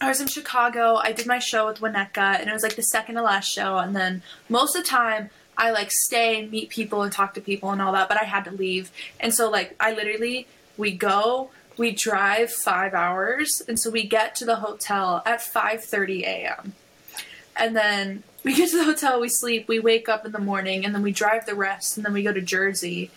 I 0.00 0.08
was 0.08 0.20
in 0.20 0.26
Chicago. 0.28 0.96
I 0.96 1.12
did 1.12 1.26
my 1.26 1.38
show 1.38 1.66
with 1.66 1.80
Winnetka, 1.80 2.38
and 2.40 2.48
it 2.48 2.52
was 2.52 2.62
like 2.62 2.76
the 2.76 2.82
second 2.82 3.14
to 3.16 3.22
last 3.22 3.50
show. 3.50 3.78
And 3.78 3.96
then 3.96 4.22
most 4.48 4.76
of 4.76 4.82
the 4.82 4.88
time, 4.88 5.30
I 5.56 5.70
like 5.70 5.90
stay 5.90 6.38
and 6.40 6.50
meet 6.50 6.68
people 6.68 7.02
and 7.02 7.10
talk 7.12 7.32
to 7.34 7.40
people 7.40 7.70
and 7.70 7.80
all 7.82 7.92
that. 7.92 8.08
But 8.08 8.20
I 8.20 8.24
had 8.24 8.44
to 8.44 8.50
leave, 8.50 8.90
and 9.20 9.34
so 9.34 9.50
like 9.50 9.74
I 9.80 9.92
literally 9.92 10.46
we 10.76 10.92
go, 10.92 11.50
we 11.76 11.92
drive 11.92 12.50
five 12.50 12.94
hours, 12.94 13.62
and 13.68 13.78
so 13.78 13.90
we 13.90 14.06
get 14.06 14.34
to 14.36 14.44
the 14.44 14.56
hotel 14.56 15.22
at 15.26 15.42
five 15.42 15.84
thirty 15.84 16.24
a.m. 16.24 16.74
And 17.56 17.74
then 17.74 18.22
we 18.44 18.54
get 18.54 18.70
to 18.70 18.78
the 18.78 18.84
hotel, 18.84 19.20
we 19.20 19.28
sleep, 19.28 19.66
we 19.66 19.80
wake 19.80 20.08
up 20.08 20.24
in 20.24 20.32
the 20.32 20.38
morning, 20.38 20.84
and 20.84 20.94
then 20.94 21.02
we 21.02 21.12
drive 21.12 21.46
the 21.46 21.54
rest, 21.54 21.96
and 21.96 22.04
then 22.04 22.12
we 22.12 22.22
go 22.22 22.32
to 22.32 22.40
Jersey. 22.40 23.10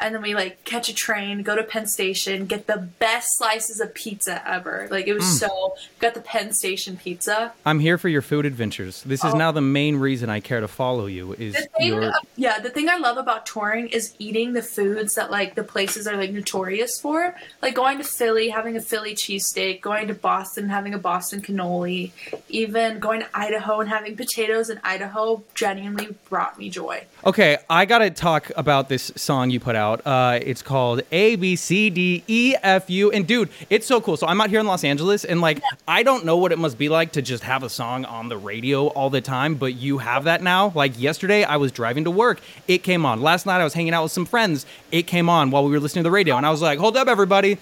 And 0.00 0.14
then 0.14 0.22
we 0.22 0.34
like 0.34 0.64
catch 0.64 0.88
a 0.88 0.94
train, 0.94 1.42
go 1.42 1.54
to 1.56 1.62
Penn 1.62 1.86
Station, 1.86 2.46
get 2.46 2.66
the 2.66 2.78
best 2.98 3.36
slices 3.36 3.80
of 3.80 3.92
pizza 3.94 4.42
ever. 4.48 4.88
Like 4.90 5.06
it 5.06 5.12
was 5.14 5.24
Mm. 5.24 5.38
so 5.38 5.74
got 5.98 6.14
the 6.14 6.20
Penn 6.20 6.52
Station 6.52 6.96
pizza. 6.96 7.52
I'm 7.66 7.78
here 7.80 7.98
for 7.98 8.08
your 8.08 8.22
food 8.22 8.46
adventures. 8.46 9.02
This 9.04 9.22
is 9.24 9.34
Oh. 9.34 9.36
now 9.36 9.52
the 9.52 9.60
main 9.60 9.96
reason 9.96 10.30
I 10.30 10.40
care 10.40 10.60
to 10.60 10.68
follow 10.68 11.06
you. 11.06 11.34
Is 11.34 11.54
The 11.54 11.68
thing, 11.78 11.88
your 11.88 12.12
yeah, 12.36 12.58
the 12.58 12.70
thing 12.70 12.88
I 12.88 12.96
love 12.96 13.18
about 13.18 13.44
touring 13.46 13.88
is 13.88 14.14
eating 14.18 14.52
the 14.54 14.62
foods 14.62 15.14
that 15.16 15.30
like 15.30 15.54
the 15.54 15.64
places 15.64 16.06
are 16.06 16.16
like 16.16 16.30
notorious 16.30 16.98
for. 17.00 17.34
Like 17.60 17.74
going 17.74 17.98
to 17.98 18.04
Philly, 18.04 18.48
having 18.48 18.76
a 18.76 18.80
Philly 18.80 19.14
cheesesteak, 19.14 19.80
going 19.80 20.08
to 20.08 20.14
Boston, 20.14 20.68
having 20.68 20.94
a 20.94 20.98
Boston 20.98 21.42
cannoli, 21.42 22.12
even 22.48 22.98
going 23.00 23.20
to 23.20 23.26
Idaho 23.34 23.80
and 23.80 23.88
having 23.88 24.16
potatoes 24.16 24.70
in 24.70 24.80
Idaho 24.84 25.42
genuinely 25.54 26.14
brought 26.28 26.58
me 26.58 26.70
joy. 26.70 27.04
Okay, 27.26 27.58
I 27.68 27.84
gotta 27.84 28.10
talk 28.10 28.50
about 28.56 28.88
this 28.88 29.12
song 29.16 29.50
you 29.50 29.60
put 29.60 29.74
out. 29.76 29.89
Uh, 29.96 30.38
it's 30.42 30.62
called 30.62 31.02
A 31.12 31.36
B 31.36 31.56
C 31.56 31.90
D 31.90 32.22
E 32.26 32.54
F 32.62 32.88
U, 32.88 33.10
and 33.10 33.26
dude, 33.26 33.48
it's 33.68 33.86
so 33.86 34.00
cool. 34.00 34.16
So 34.16 34.26
I'm 34.26 34.40
out 34.40 34.50
here 34.50 34.60
in 34.60 34.66
Los 34.66 34.84
Angeles, 34.84 35.24
and 35.24 35.40
like, 35.40 35.60
I 35.88 36.02
don't 36.02 36.24
know 36.24 36.36
what 36.36 36.52
it 36.52 36.58
must 36.58 36.78
be 36.78 36.88
like 36.88 37.12
to 37.12 37.22
just 37.22 37.42
have 37.42 37.62
a 37.62 37.68
song 37.68 38.04
on 38.04 38.28
the 38.28 38.36
radio 38.36 38.86
all 38.88 39.10
the 39.10 39.20
time, 39.20 39.54
but 39.54 39.74
you 39.74 39.98
have 39.98 40.24
that 40.24 40.42
now. 40.42 40.72
Like 40.74 40.98
yesterday, 40.98 41.44
I 41.44 41.56
was 41.56 41.72
driving 41.72 42.04
to 42.04 42.10
work, 42.10 42.40
it 42.68 42.78
came 42.82 43.04
on. 43.04 43.20
Last 43.20 43.46
night, 43.46 43.60
I 43.60 43.64
was 43.64 43.74
hanging 43.74 43.94
out 43.94 44.02
with 44.02 44.12
some 44.12 44.26
friends, 44.26 44.66
it 44.92 45.06
came 45.06 45.28
on 45.28 45.50
while 45.50 45.64
we 45.64 45.70
were 45.72 45.80
listening 45.80 46.04
to 46.04 46.08
the 46.08 46.12
radio, 46.12 46.36
and 46.36 46.46
I 46.46 46.50
was 46.50 46.62
like, 46.62 46.78
"Hold 46.78 46.96
up, 46.96 47.08
everybody." 47.08 47.58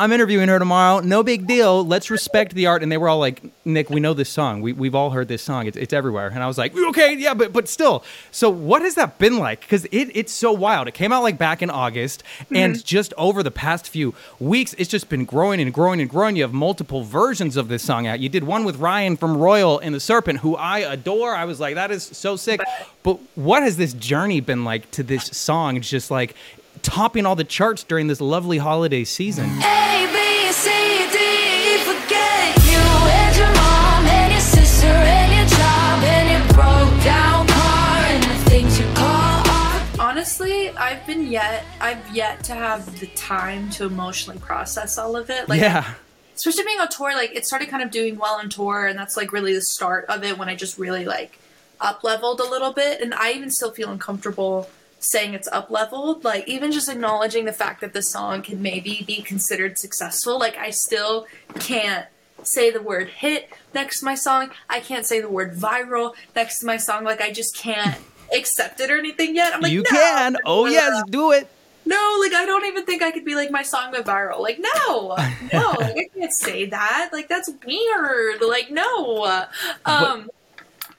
I'm 0.00 0.12
interviewing 0.12 0.48
her 0.48 0.58
tomorrow. 0.58 1.00
No 1.00 1.24
big 1.24 1.46
deal. 1.46 1.84
Let's 1.84 2.08
respect 2.08 2.54
the 2.54 2.66
art. 2.66 2.82
And 2.84 2.92
they 2.92 2.96
were 2.96 3.08
all 3.08 3.18
like, 3.18 3.42
Nick, 3.64 3.90
we 3.90 3.98
know 3.98 4.14
this 4.14 4.28
song. 4.28 4.60
We, 4.60 4.72
we've 4.72 4.94
all 4.94 5.10
heard 5.10 5.26
this 5.26 5.42
song. 5.42 5.66
It's, 5.66 5.76
it's 5.76 5.92
everywhere. 5.92 6.28
And 6.28 6.40
I 6.42 6.46
was 6.46 6.56
like, 6.56 6.76
okay, 6.76 7.16
yeah, 7.16 7.34
but 7.34 7.52
but 7.52 7.68
still. 7.68 8.04
So 8.30 8.48
what 8.48 8.82
has 8.82 8.94
that 8.94 9.18
been 9.18 9.38
like? 9.38 9.60
Because 9.60 9.86
it, 9.86 10.10
it's 10.14 10.32
so 10.32 10.52
wild. 10.52 10.86
It 10.86 10.94
came 10.94 11.12
out 11.12 11.22
like 11.22 11.36
back 11.36 11.62
in 11.62 11.70
August. 11.70 12.22
Mm-hmm. 12.44 12.56
And 12.56 12.84
just 12.84 13.12
over 13.18 13.42
the 13.42 13.50
past 13.50 13.88
few 13.88 14.14
weeks, 14.38 14.74
it's 14.78 14.88
just 14.88 15.08
been 15.08 15.24
growing 15.24 15.60
and 15.60 15.74
growing 15.74 16.00
and 16.00 16.08
growing. 16.08 16.36
You 16.36 16.42
have 16.42 16.52
multiple 16.52 17.02
versions 17.02 17.56
of 17.56 17.66
this 17.66 17.82
song 17.82 18.06
out. 18.06 18.20
You 18.20 18.28
did 18.28 18.44
one 18.44 18.64
with 18.64 18.76
Ryan 18.76 19.16
from 19.16 19.36
Royal 19.36 19.80
and 19.80 19.94
the 19.94 20.00
Serpent, 20.00 20.38
who 20.40 20.54
I 20.54 20.78
adore. 20.78 21.34
I 21.34 21.44
was 21.44 21.58
like, 21.58 21.74
that 21.74 21.90
is 21.90 22.04
so 22.04 22.36
sick. 22.36 22.60
But 23.02 23.18
what 23.34 23.62
has 23.64 23.76
this 23.76 23.94
journey 23.94 24.40
been 24.40 24.64
like 24.64 24.90
to 24.92 25.02
this 25.02 25.24
song? 25.24 25.76
It's 25.76 25.90
just 25.90 26.10
like 26.10 26.36
topping 26.82 27.26
all 27.26 27.36
the 27.36 27.44
charts 27.44 27.84
during 27.84 28.06
this 28.06 28.20
lovely 28.20 28.58
holiday 28.58 29.04
season. 29.04 29.44
A, 29.62 30.08
B, 30.12 30.52
C, 30.52 30.70
D, 31.12 31.78
forget 31.84 32.56
you 32.64 32.78
and 32.78 33.36
your 33.36 33.52
mom 33.54 34.06
and 34.06 34.32
your 34.32 34.40
sister 34.40 34.86
and 34.86 35.32
your 35.36 35.46
job 35.58 36.02
and 36.04 36.30
your 36.30 36.54
broke 36.54 37.04
down 37.04 37.46
car 37.46 37.96
and 38.04 38.22
the 38.22 38.50
things 38.50 38.78
you 38.78 38.86
call 38.94 39.42
art. 39.50 40.00
Honestly, 40.00 40.70
I've 40.70 41.04
been 41.06 41.30
yet 41.30 41.64
I've 41.80 42.14
yet 42.14 42.44
to 42.44 42.54
have 42.54 42.98
the 43.00 43.06
time 43.08 43.70
to 43.70 43.84
emotionally 43.86 44.38
process 44.40 44.98
all 44.98 45.16
of 45.16 45.30
it. 45.30 45.48
Like 45.48 45.60
yeah. 45.60 45.94
especially 46.34 46.64
being 46.64 46.80
on 46.80 46.88
tour, 46.88 47.14
like 47.14 47.34
it 47.34 47.46
started 47.46 47.68
kind 47.68 47.82
of 47.82 47.90
doing 47.90 48.16
well 48.16 48.34
on 48.34 48.48
tour, 48.48 48.86
and 48.86 48.98
that's 48.98 49.16
like 49.16 49.32
really 49.32 49.54
the 49.54 49.62
start 49.62 50.06
of 50.06 50.24
it 50.24 50.38
when 50.38 50.48
I 50.48 50.54
just 50.54 50.78
really 50.78 51.04
like 51.04 51.38
up 51.80 52.02
leveled 52.02 52.40
a 52.40 52.48
little 52.48 52.72
bit, 52.72 53.00
and 53.00 53.14
I 53.14 53.32
even 53.32 53.50
still 53.50 53.70
feel 53.70 53.90
uncomfortable 53.90 54.68
saying 54.98 55.34
it's 55.34 55.48
up 55.48 55.70
leveled. 55.70 56.24
Like 56.24 56.46
even 56.48 56.72
just 56.72 56.88
acknowledging 56.88 57.44
the 57.44 57.52
fact 57.52 57.80
that 57.80 57.92
the 57.92 58.02
song 58.02 58.42
can 58.42 58.60
maybe 58.62 59.04
be 59.06 59.22
considered 59.22 59.78
successful, 59.78 60.38
like 60.38 60.56
I 60.56 60.70
still 60.70 61.26
can't 61.58 62.06
say 62.42 62.70
the 62.70 62.82
word 62.82 63.08
hit 63.08 63.50
next 63.74 64.00
to 64.00 64.04
my 64.04 64.14
song. 64.14 64.50
I 64.68 64.80
can't 64.80 65.06
say 65.06 65.20
the 65.20 65.28
word 65.28 65.54
viral 65.54 66.14
next 66.34 66.60
to 66.60 66.66
my 66.66 66.76
song. 66.76 67.04
Like 67.04 67.20
I 67.20 67.32
just 67.32 67.56
can't 67.56 67.96
accept 68.36 68.80
it 68.80 68.90
or 68.90 68.98
anything 68.98 69.34
yet. 69.34 69.54
I'm 69.54 69.60
like, 69.60 69.72
you 69.72 69.82
no, 69.82 69.90
can. 69.90 70.36
Oh, 70.44 70.66
yes, 70.70 71.02
do 71.08 71.32
it. 71.32 71.48
no, 71.84 72.18
like 72.20 72.32
I 72.32 72.44
don't 72.46 72.66
even 72.66 72.84
think 72.84 73.02
I 73.02 73.10
could 73.10 73.24
be 73.24 73.34
like 73.34 73.50
my 73.50 73.62
song 73.62 73.92
went 73.92 74.06
viral. 74.06 74.40
Like 74.40 74.58
no, 74.58 75.16
no, 75.52 75.74
like, 75.78 75.96
I 75.96 76.08
can't 76.18 76.32
say 76.32 76.66
that. 76.66 77.10
Like 77.12 77.28
that's 77.28 77.50
weird. 77.66 78.42
Like 78.42 78.70
no, 78.70 79.44
um, 79.84 80.30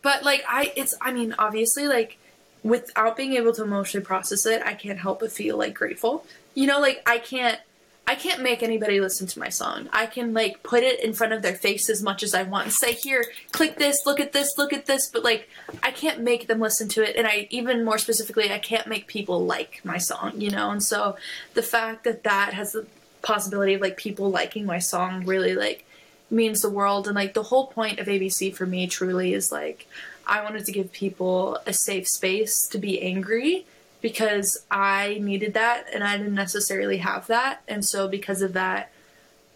but 0.02 0.24
like 0.24 0.44
I, 0.48 0.72
it's. 0.76 0.96
I 1.02 1.12
mean, 1.12 1.36
obviously, 1.38 1.88
like 1.88 2.18
without 2.64 3.16
being 3.16 3.34
able 3.34 3.54
to 3.54 3.64
emotionally 3.64 4.06
process 4.06 4.46
it, 4.46 4.62
I 4.64 4.74
can't 4.74 5.00
help 5.00 5.22
but 5.22 5.32
feel 5.32 5.58
like 5.58 5.74
grateful. 5.74 6.26
You 6.54 6.68
know, 6.68 6.80
like 6.80 7.02
I 7.06 7.20
can't. 7.20 7.60
I 8.08 8.16
can't 8.16 8.42
make 8.42 8.64
anybody 8.64 9.00
listen 9.00 9.28
to 9.28 9.38
my 9.38 9.50
song. 9.50 9.88
I 9.94 10.08
can 10.08 10.34
like 10.34 10.64
put 10.64 10.82
it 10.82 11.04
in 11.04 11.14
front 11.14 11.32
of 11.32 11.44
their 11.44 11.54
face 11.54 11.92
as 11.92 12.02
much 12.02 12.24
as 12.24 12.34
I 12.34 12.42
want 12.42 12.66
and 12.66 12.74
say, 12.74 12.94
"Here, 12.94 13.24
click 13.52 13.78
this, 13.78 14.04
look 14.04 14.20
at 14.20 14.34
this, 14.34 14.58
look 14.58 14.74
at 14.74 14.88
this." 14.88 15.12
But 15.14 15.24
like, 15.24 15.48
I 15.84 15.92
can't 15.92 16.22
make 16.22 16.48
them 16.48 16.60
listen 16.60 16.88
to 16.90 17.08
it, 17.08 17.16
and 17.16 17.28
I 17.28 17.48
even 17.52 17.86
more 17.86 18.00
specifically, 18.00 18.52
I 18.52 18.58
can't 18.58 18.88
make 18.88 19.06
people 19.06 19.46
like 19.46 19.82
my 19.84 20.00
song. 20.00 20.34
You 20.42 20.50
know, 20.50 20.72
and 20.72 20.82
so 20.82 21.18
the 21.54 21.62
fact 21.62 22.04
that 22.06 22.24
that 22.24 22.54
has 22.56 22.72
the 22.72 22.88
possibility 23.22 23.76
of 23.76 23.82
like 23.82 23.98
people 23.98 24.32
liking 24.32 24.66
my 24.66 24.80
song 24.80 25.24
really 25.26 25.54
like 25.54 25.86
means 26.30 26.62
the 26.62 26.70
world. 26.70 27.08
And 27.08 27.16
like 27.16 27.34
the 27.34 27.44
whole 27.44 27.68
point 27.68 28.00
of 28.00 28.08
ABC 28.08 28.54
for 28.54 28.66
me 28.66 28.88
truly 28.88 29.34
is 29.34 29.52
like 29.52 29.88
I 30.26 30.44
wanted 30.44 30.66
to 30.66 30.72
give 30.72 30.92
people 30.92 31.58
a 31.66 31.74
safe 31.74 32.08
space 32.08 32.68
to 32.68 32.78
be 32.78 33.02
angry 33.02 33.66
because 34.02 34.64
I 34.70 35.20
needed 35.22 35.56
that 35.56 35.88
and 35.94 36.04
I 36.04 36.18
didn't 36.18 36.36
necessarily 36.36 36.98
have 36.98 37.28
that. 37.28 37.62
And 37.68 37.84
so 37.84 38.08
because 38.08 38.42
of 38.42 38.54
that, 38.54 38.92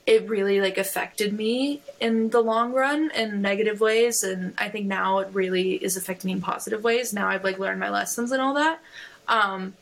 it 0.05 0.27
really 0.27 0.59
like 0.59 0.77
affected 0.77 1.31
me 1.31 1.81
in 1.99 2.29
the 2.31 2.41
long 2.41 2.73
run 2.73 3.09
in 3.11 3.41
negative 3.41 3.79
ways 3.79 4.21
and 4.21 4.53
I 4.57 4.67
think 4.67 4.85
now 4.85 5.19
it 5.19 5.29
really 5.31 5.75
is 5.75 5.95
affecting 5.95 6.27
me 6.27 6.33
in 6.33 6.41
positive 6.41 6.83
ways. 6.83 7.13
Now 7.13 7.29
I've 7.29 7.43
like 7.43 7.57
learned 7.57 7.79
my 7.79 7.89
lessons 7.89 8.31
and 8.31 8.41
all 8.41 8.55
that. 8.55 8.81
Um 9.27 9.75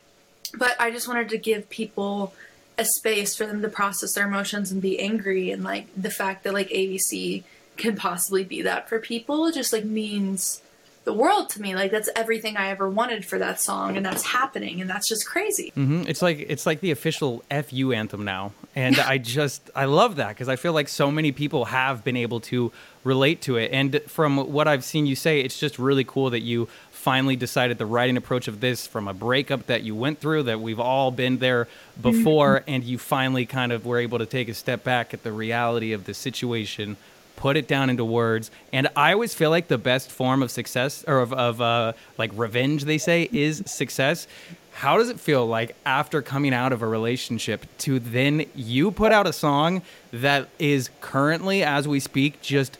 but 0.55 0.79
I 0.79 0.91
just 0.91 1.07
wanted 1.07 1.29
to 1.29 1.37
give 1.37 1.69
people 1.69 2.33
a 2.81 2.85
space 2.85 3.35
for 3.35 3.45
them 3.45 3.61
to 3.61 3.69
process 3.69 4.13
their 4.13 4.25
emotions 4.25 4.71
and 4.71 4.81
be 4.81 4.99
angry 4.99 5.51
and 5.51 5.63
like 5.63 5.87
the 5.95 6.09
fact 6.09 6.43
that 6.43 6.53
like 6.53 6.67
ABC 6.69 7.43
can 7.77 7.95
possibly 7.95 8.43
be 8.43 8.63
that 8.63 8.89
for 8.89 8.99
people 8.99 9.51
just 9.51 9.71
like 9.71 9.85
means 9.85 10.61
the 11.03 11.13
world 11.13 11.49
to 11.49 11.61
me 11.61 11.75
like 11.75 11.91
that's 11.91 12.09
everything 12.15 12.57
I 12.57 12.69
ever 12.69 12.89
wanted 12.89 13.23
for 13.23 13.37
that 13.39 13.59
song 13.59 13.97
and 13.97 14.05
that's 14.05 14.23
happening 14.23 14.81
and 14.81 14.89
that's 14.89 15.07
just 15.07 15.27
crazy. 15.27 15.71
mm-hmm. 15.77 16.03
It's 16.07 16.23
like 16.23 16.45
it's 16.47 16.65
like 16.65 16.79
the 16.79 16.91
official 16.91 17.43
FU 17.49 17.91
anthem 17.91 18.25
now, 18.25 18.53
and 18.75 18.99
I 18.99 19.17
just 19.37 19.69
I 19.75 19.85
love 19.85 20.15
that 20.15 20.29
because 20.29 20.49
I 20.49 20.55
feel 20.55 20.73
like 20.73 20.89
so 20.89 21.11
many 21.11 21.31
people 21.31 21.65
have 21.65 22.03
been 22.03 22.17
able 22.17 22.39
to 22.41 22.71
relate 23.03 23.41
to 23.43 23.57
it. 23.57 23.71
And 23.71 24.01
from 24.07 24.37
what 24.51 24.67
I've 24.67 24.83
seen 24.83 25.05
you 25.05 25.15
say, 25.15 25.41
it's 25.41 25.59
just 25.59 25.79
really 25.79 26.03
cool 26.03 26.29
that 26.31 26.41
you 26.41 26.67
finally 27.01 27.35
decided 27.35 27.79
the 27.79 27.85
writing 27.85 28.15
approach 28.15 28.47
of 28.47 28.59
this 28.59 28.85
from 28.85 29.07
a 29.07 29.13
breakup 29.13 29.65
that 29.65 29.81
you 29.81 29.95
went 29.95 30.19
through 30.19 30.43
that 30.43 30.61
we've 30.61 30.79
all 30.79 31.09
been 31.09 31.39
there 31.39 31.67
before 31.99 32.63
and 32.67 32.83
you 32.83 32.97
finally 32.99 33.45
kind 33.45 33.71
of 33.71 33.87
were 33.87 33.97
able 33.97 34.19
to 34.19 34.25
take 34.25 34.47
a 34.47 34.53
step 34.53 34.83
back 34.83 35.11
at 35.11 35.23
the 35.23 35.31
reality 35.31 35.93
of 35.93 36.05
the 36.05 36.13
situation 36.13 36.95
put 37.41 37.57
it 37.57 37.67
down 37.67 37.89
into 37.89 38.05
words. 38.05 38.51
And 38.71 38.87
i 38.95 39.13
always 39.13 39.33
feel 39.33 39.49
like 39.49 39.67
the 39.67 39.79
best 39.79 40.11
form 40.11 40.43
of 40.43 40.51
success 40.51 41.03
or 41.07 41.21
of, 41.21 41.33
of 41.33 41.59
uh, 41.59 41.93
like 42.19 42.29
revenge 42.35 42.85
they 42.85 42.99
say 42.99 43.27
is 43.31 43.63
success. 43.65 44.27
How 44.73 44.97
does 44.97 45.09
it 45.09 45.19
feel 45.19 45.47
like 45.47 45.75
after 45.83 46.21
coming 46.21 46.53
out 46.53 46.71
of 46.71 46.83
a 46.83 46.87
relationship 46.87 47.65
to 47.79 47.97
then 47.97 48.45
you 48.53 48.91
put 48.91 49.11
out 49.11 49.25
a 49.25 49.33
song 49.33 49.81
that 50.13 50.49
is 50.59 50.91
currently 51.01 51.63
as 51.63 51.87
we 51.87 51.99
speak 51.99 52.41
just 52.41 52.77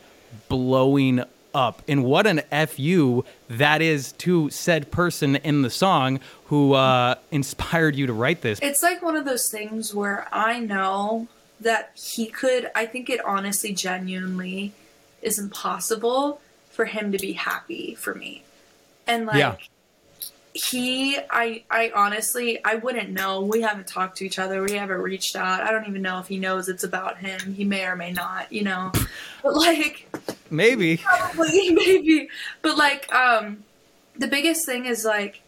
blowing 0.48 1.24
up 1.54 1.82
and 1.88 2.04
what 2.04 2.26
an 2.26 2.42
fu 2.66 3.24
that 3.48 3.82
is 3.82 4.12
to 4.12 4.50
said 4.50 4.90
person 4.90 5.36
in 5.36 5.62
the 5.62 5.70
song 5.70 6.20
who 6.46 6.74
uh, 6.74 7.14
inspired 7.30 7.96
you 7.96 8.06
to 8.06 8.12
write 8.12 8.40
this 8.42 8.58
It's 8.60 8.82
like 8.82 9.02
one 9.02 9.16
of 9.16 9.24
those 9.24 9.48
things 9.48 9.94
where 9.94 10.28
I 10.32 10.60
know 10.60 11.28
that 11.60 11.92
he 11.94 12.26
could, 12.26 12.70
I 12.74 12.86
think 12.86 13.08
it 13.08 13.24
honestly, 13.24 13.72
genuinely 13.72 14.72
is 15.22 15.38
impossible 15.38 16.40
for 16.70 16.86
him 16.86 17.12
to 17.12 17.18
be 17.18 17.32
happy 17.32 17.94
for 17.94 18.14
me. 18.14 18.42
And 19.06 19.26
like, 19.26 19.36
Yeah. 19.36 19.56
He, 20.54 21.16
I, 21.30 21.62
I 21.70 21.92
honestly, 21.94 22.62
I 22.64 22.74
wouldn't 22.74 23.10
know. 23.10 23.40
We 23.40 23.62
haven't 23.62 23.86
talked 23.86 24.18
to 24.18 24.26
each 24.26 24.38
other. 24.38 24.62
We 24.62 24.72
haven't 24.72 25.00
reached 25.00 25.34
out. 25.34 25.62
I 25.62 25.70
don't 25.72 25.86
even 25.88 26.02
know 26.02 26.18
if 26.18 26.28
he 26.28 26.36
knows 26.38 26.68
it's 26.68 26.84
about 26.84 27.18
him. 27.18 27.54
He 27.54 27.64
may 27.64 27.84
or 27.86 27.96
may 27.96 28.12
not, 28.12 28.52
you 28.52 28.62
know. 28.62 28.92
But 29.42 29.54
like, 29.54 30.08
maybe 30.50 30.98
probably 30.98 31.70
maybe 31.74 32.28
but 32.60 32.76
like 32.76 33.10
um 33.14 33.64
the 34.18 34.26
biggest 34.26 34.66
thing 34.66 34.84
is 34.84 35.02
like 35.02 35.40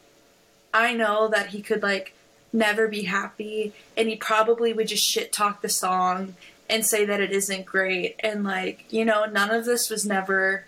i 0.72 0.94
know 0.94 1.28
that 1.28 1.48
he 1.48 1.60
could 1.60 1.82
like 1.82 2.14
never 2.54 2.88
be 2.88 3.02
happy 3.02 3.74
and 3.98 4.08
he 4.08 4.16
probably 4.16 4.72
would 4.72 4.88
just 4.88 5.04
shit 5.04 5.30
talk 5.30 5.60
the 5.60 5.68
song 5.68 6.34
and 6.70 6.86
say 6.86 7.04
that 7.04 7.20
it 7.20 7.30
isn't 7.32 7.66
great 7.66 8.16
and 8.20 8.44
like 8.44 8.86
you 8.90 9.04
know 9.04 9.26
none 9.26 9.50
of 9.50 9.66
this 9.66 9.90
was 9.90 10.06
never 10.06 10.64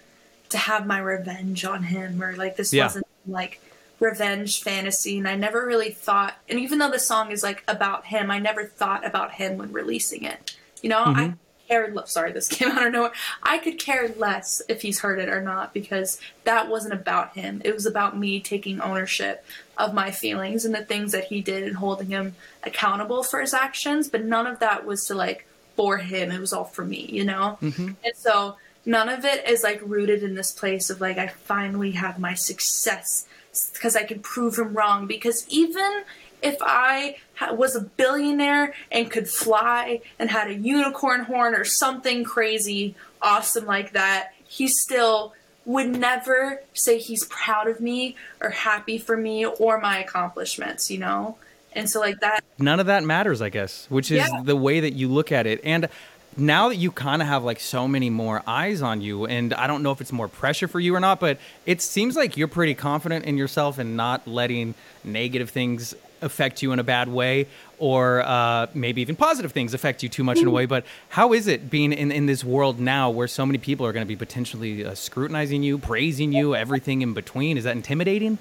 to 0.50 0.58
have 0.58 0.86
my 0.86 0.98
revenge 0.98 1.64
on 1.64 1.82
him 1.84 2.22
or 2.22 2.36
like 2.36 2.56
this 2.56 2.74
Yeah. 2.74 2.84
wasn't 2.84 3.06
like 3.26 3.58
revenge 3.98 4.62
fantasy 4.62 5.18
and 5.18 5.26
i 5.26 5.34
never 5.34 5.64
really 5.64 5.90
thought 5.90 6.34
and 6.48 6.58
even 6.58 6.78
though 6.78 6.90
the 6.90 6.98
song 6.98 7.30
is 7.30 7.42
like 7.42 7.64
about 7.66 8.06
him 8.06 8.30
i 8.30 8.38
never 8.38 8.64
thought 8.64 9.06
about 9.06 9.32
him 9.32 9.56
when 9.56 9.72
releasing 9.72 10.24
it. 10.24 10.56
You 10.82 10.90
know 10.90 11.02
i 11.04 11.12
mm-hmm. 11.12 11.32
cared 11.68 12.08
sorry 12.08 12.32
this 12.32 12.48
came 12.56 12.70
out 12.70 12.86
of 12.86 12.92
nowhere. 12.92 13.12
I 13.42 13.58
could 13.58 13.78
care 13.78 14.08
less 14.16 14.60
if 14.68 14.82
he's 14.82 15.00
heard 15.00 15.18
it 15.18 15.28
or 15.28 15.40
not 15.40 15.72
because 15.72 16.20
that 16.44 16.68
wasn't 16.68 16.94
about 16.94 17.34
him. 17.34 17.62
It 17.64 17.74
was 17.74 17.86
about 17.86 18.16
me 18.16 18.40
taking 18.40 18.80
ownership 18.80 19.44
of 19.78 19.94
my 19.94 20.10
feelings 20.10 20.64
and 20.64 20.74
the 20.74 20.84
things 20.84 21.12
that 21.12 21.24
he 21.24 21.40
did 21.40 21.64
and 21.64 21.76
holding 21.76 22.08
him 22.08 22.34
accountable 22.62 23.22
for 23.22 23.40
his 23.40 23.54
actions 23.54 24.08
but 24.08 24.24
none 24.24 24.46
of 24.46 24.58
that 24.58 24.84
was 24.84 25.06
to 25.06 25.14
like 25.14 25.46
for 25.74 25.96
him. 25.96 26.30
It 26.30 26.40
was 26.40 26.52
all 26.52 26.64
for 26.64 26.84
me 26.84 27.08
you 27.10 27.24
know? 27.24 27.58
Mm-hmm. 27.62 27.88
And 28.04 28.14
so 28.14 28.56
none 28.86 29.08
of 29.08 29.24
it 29.24 29.46
is 29.48 29.62
like 29.62 29.80
rooted 29.84 30.22
in 30.22 30.34
this 30.34 30.52
place 30.52 30.88
of 30.88 31.00
like 31.00 31.18
i 31.18 31.26
finally 31.26 31.90
have 31.90 32.18
my 32.18 32.34
success 32.34 33.26
because 33.72 33.96
i 33.96 34.02
can 34.02 34.18
prove 34.20 34.58
him 34.58 34.72
wrong 34.74 35.06
because 35.06 35.46
even 35.48 36.02
if 36.42 36.56
I 36.60 37.16
ha- 37.36 37.54
was 37.54 37.74
a 37.74 37.80
billionaire 37.80 38.74
and 38.92 39.10
could 39.10 39.26
fly 39.26 40.02
and 40.18 40.30
had 40.30 40.48
a 40.48 40.54
unicorn 40.54 41.22
horn 41.24 41.54
or 41.54 41.64
something 41.64 42.24
crazy 42.24 42.94
awesome 43.22 43.64
like 43.64 43.92
that, 43.94 44.34
he 44.46 44.68
still 44.68 45.32
would 45.64 45.88
never 45.88 46.60
say 46.74 46.98
he's 46.98 47.24
proud 47.24 47.68
of 47.68 47.80
me 47.80 48.16
or 48.42 48.50
happy 48.50 48.98
for 48.98 49.16
me 49.16 49.46
or 49.46 49.80
my 49.80 49.98
accomplishments, 49.98 50.90
you 50.90 50.98
know? 50.98 51.38
And 51.72 51.88
so, 51.88 52.00
like, 52.00 52.20
that 52.20 52.44
none 52.58 52.80
of 52.80 52.86
that 52.86 53.02
matters, 53.02 53.40
I 53.40 53.48
guess, 53.48 53.86
which 53.88 54.10
is 54.10 54.18
Yeah. 54.18 54.42
the 54.44 54.56
way 54.56 54.80
that 54.80 54.92
you 54.92 55.08
look 55.08 55.32
at 55.32 55.46
it. 55.46 55.60
And 55.64 55.88
now 56.36 56.68
that 56.68 56.76
you 56.76 56.90
kind 56.90 57.22
of 57.22 57.28
have 57.28 57.44
like 57.44 57.60
so 57.60 57.88
many 57.88 58.10
more 58.10 58.42
eyes 58.46 58.82
on 58.82 59.00
you, 59.00 59.26
and 59.26 59.54
I 59.54 59.66
don't 59.66 59.82
know 59.82 59.92
if 59.92 60.00
it's 60.00 60.12
more 60.12 60.28
pressure 60.28 60.68
for 60.68 60.80
you 60.80 60.94
or 60.94 61.00
not, 61.00 61.20
but 61.20 61.38
it 61.64 61.80
seems 61.80 62.16
like 62.16 62.36
you're 62.36 62.48
pretty 62.48 62.74
confident 62.74 63.24
in 63.24 63.36
yourself 63.36 63.78
and 63.78 63.96
not 63.96 64.26
letting 64.26 64.74
negative 65.04 65.50
things 65.50 65.94
affect 66.22 66.62
you 66.62 66.72
in 66.72 66.78
a 66.78 66.84
bad 66.84 67.08
way 67.08 67.46
or 67.78 68.22
uh, 68.22 68.66
maybe 68.74 69.02
even 69.02 69.14
positive 69.16 69.52
things 69.52 69.74
affect 69.74 70.02
you 70.02 70.08
too 70.08 70.24
much 70.24 70.38
in 70.38 70.46
a 70.46 70.50
way. 70.50 70.64
But 70.66 70.84
how 71.10 71.32
is 71.34 71.46
it 71.46 71.68
being 71.68 71.92
in, 71.92 72.10
in 72.10 72.26
this 72.26 72.42
world 72.42 72.80
now 72.80 73.10
where 73.10 73.28
so 73.28 73.44
many 73.44 73.58
people 73.58 73.86
are 73.86 73.92
going 73.92 74.04
to 74.04 74.08
be 74.08 74.16
potentially 74.16 74.84
uh, 74.84 74.94
scrutinizing 74.94 75.62
you 75.62 75.78
praising 75.78 76.32
you 76.32 76.54
everything 76.54 77.02
in 77.02 77.12
between? 77.12 77.58
Is 77.58 77.64
that 77.64 77.76
intimidating 77.76 78.38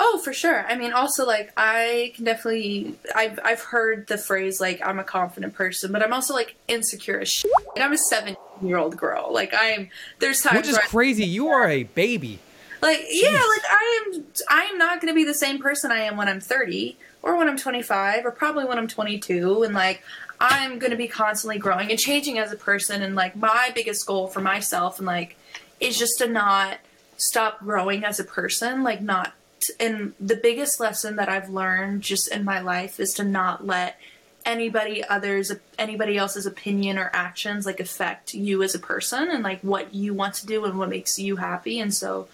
Oh, 0.00 0.20
for 0.22 0.32
sure. 0.32 0.64
I 0.66 0.76
mean, 0.76 0.92
also 0.92 1.26
like 1.26 1.52
I 1.56 2.12
can 2.14 2.24
definitely 2.24 2.94
I've 3.14 3.38
I've 3.44 3.60
heard 3.60 4.06
the 4.06 4.18
phrase 4.18 4.60
like 4.60 4.80
I'm 4.86 4.98
a 4.98 5.04
confident 5.04 5.54
person, 5.54 5.92
but 5.92 6.02
I'm 6.02 6.12
also 6.12 6.34
like 6.34 6.54
insecure 6.68 7.18
as 7.20 7.28
shit. 7.28 7.50
Like, 7.74 7.84
I'm 7.84 7.92
a 7.92 7.98
17 7.98 8.36
year 8.62 8.76
old 8.76 8.96
girl. 8.96 9.32
Like 9.32 9.52
I'm 9.56 9.90
there's 10.20 10.40
times 10.40 10.58
which 10.58 10.66
is 10.68 10.72
where 10.74 10.84
I- 10.84 10.88
crazy 10.88 11.24
you 11.24 11.48
are 11.48 11.68
a 11.68 11.82
baby 11.84 12.38
like 12.80 13.04
yeah, 13.10 13.30
like 13.30 13.62
I 13.70 14.02
am 14.14 14.24
I 14.48 14.64
am 14.66 14.78
not 14.78 15.00
going 15.00 15.12
to 15.12 15.16
be 15.16 15.24
the 15.24 15.34
same 15.34 15.58
person 15.58 15.90
I 15.90 16.00
am 16.00 16.16
when 16.16 16.28
I'm 16.28 16.40
30 16.40 16.96
or 17.22 17.36
when 17.36 17.48
I'm 17.48 17.56
25 17.56 18.24
or 18.24 18.30
probably 18.30 18.64
when 18.64 18.78
I'm 18.78 18.86
22 18.88 19.64
and 19.64 19.74
like 19.74 20.02
I'm 20.40 20.78
going 20.78 20.92
to 20.92 20.96
be 20.96 21.08
constantly 21.08 21.58
growing 21.58 21.90
and 21.90 21.98
changing 21.98 22.38
as 22.38 22.52
a 22.52 22.56
person 22.56 23.02
and 23.02 23.16
like 23.16 23.34
my 23.34 23.72
biggest 23.74 24.06
goal 24.06 24.28
for 24.28 24.40
myself 24.40 24.98
and 24.98 25.06
like 25.06 25.36
is 25.80 25.98
just 25.98 26.18
to 26.18 26.28
not 26.28 26.78
stop 27.16 27.58
growing 27.58 28.04
as 28.04 28.20
a 28.20 28.24
person 28.24 28.84
like 28.84 29.02
not 29.02 29.32
and 29.78 30.14
the 30.20 30.36
biggest 30.36 30.80
lesson 30.80 31.16
that 31.16 31.28
I've 31.28 31.48
learned 31.48 32.02
just 32.02 32.28
in 32.28 32.44
my 32.44 32.60
life 32.60 33.00
is 33.00 33.14
to 33.14 33.24
not 33.24 33.66
let 33.66 33.98
anybody 34.44 35.04
others 35.04 35.52
anybody 35.78 36.16
else's 36.16 36.46
opinion 36.46 36.98
or 36.98 37.10
actions 37.12 37.66
like 37.66 37.80
affect 37.80 38.32
you 38.32 38.62
as 38.62 38.74
a 38.74 38.78
person 38.78 39.30
and 39.30 39.42
like 39.42 39.60
what 39.60 39.94
you 39.94 40.14
want 40.14 40.34
to 40.34 40.46
do 40.46 40.64
and 40.64 40.78
what 40.78 40.88
makes 40.88 41.18
you 41.18 41.36
happy. 41.36 41.80
And 41.80 41.92
so 41.92 42.28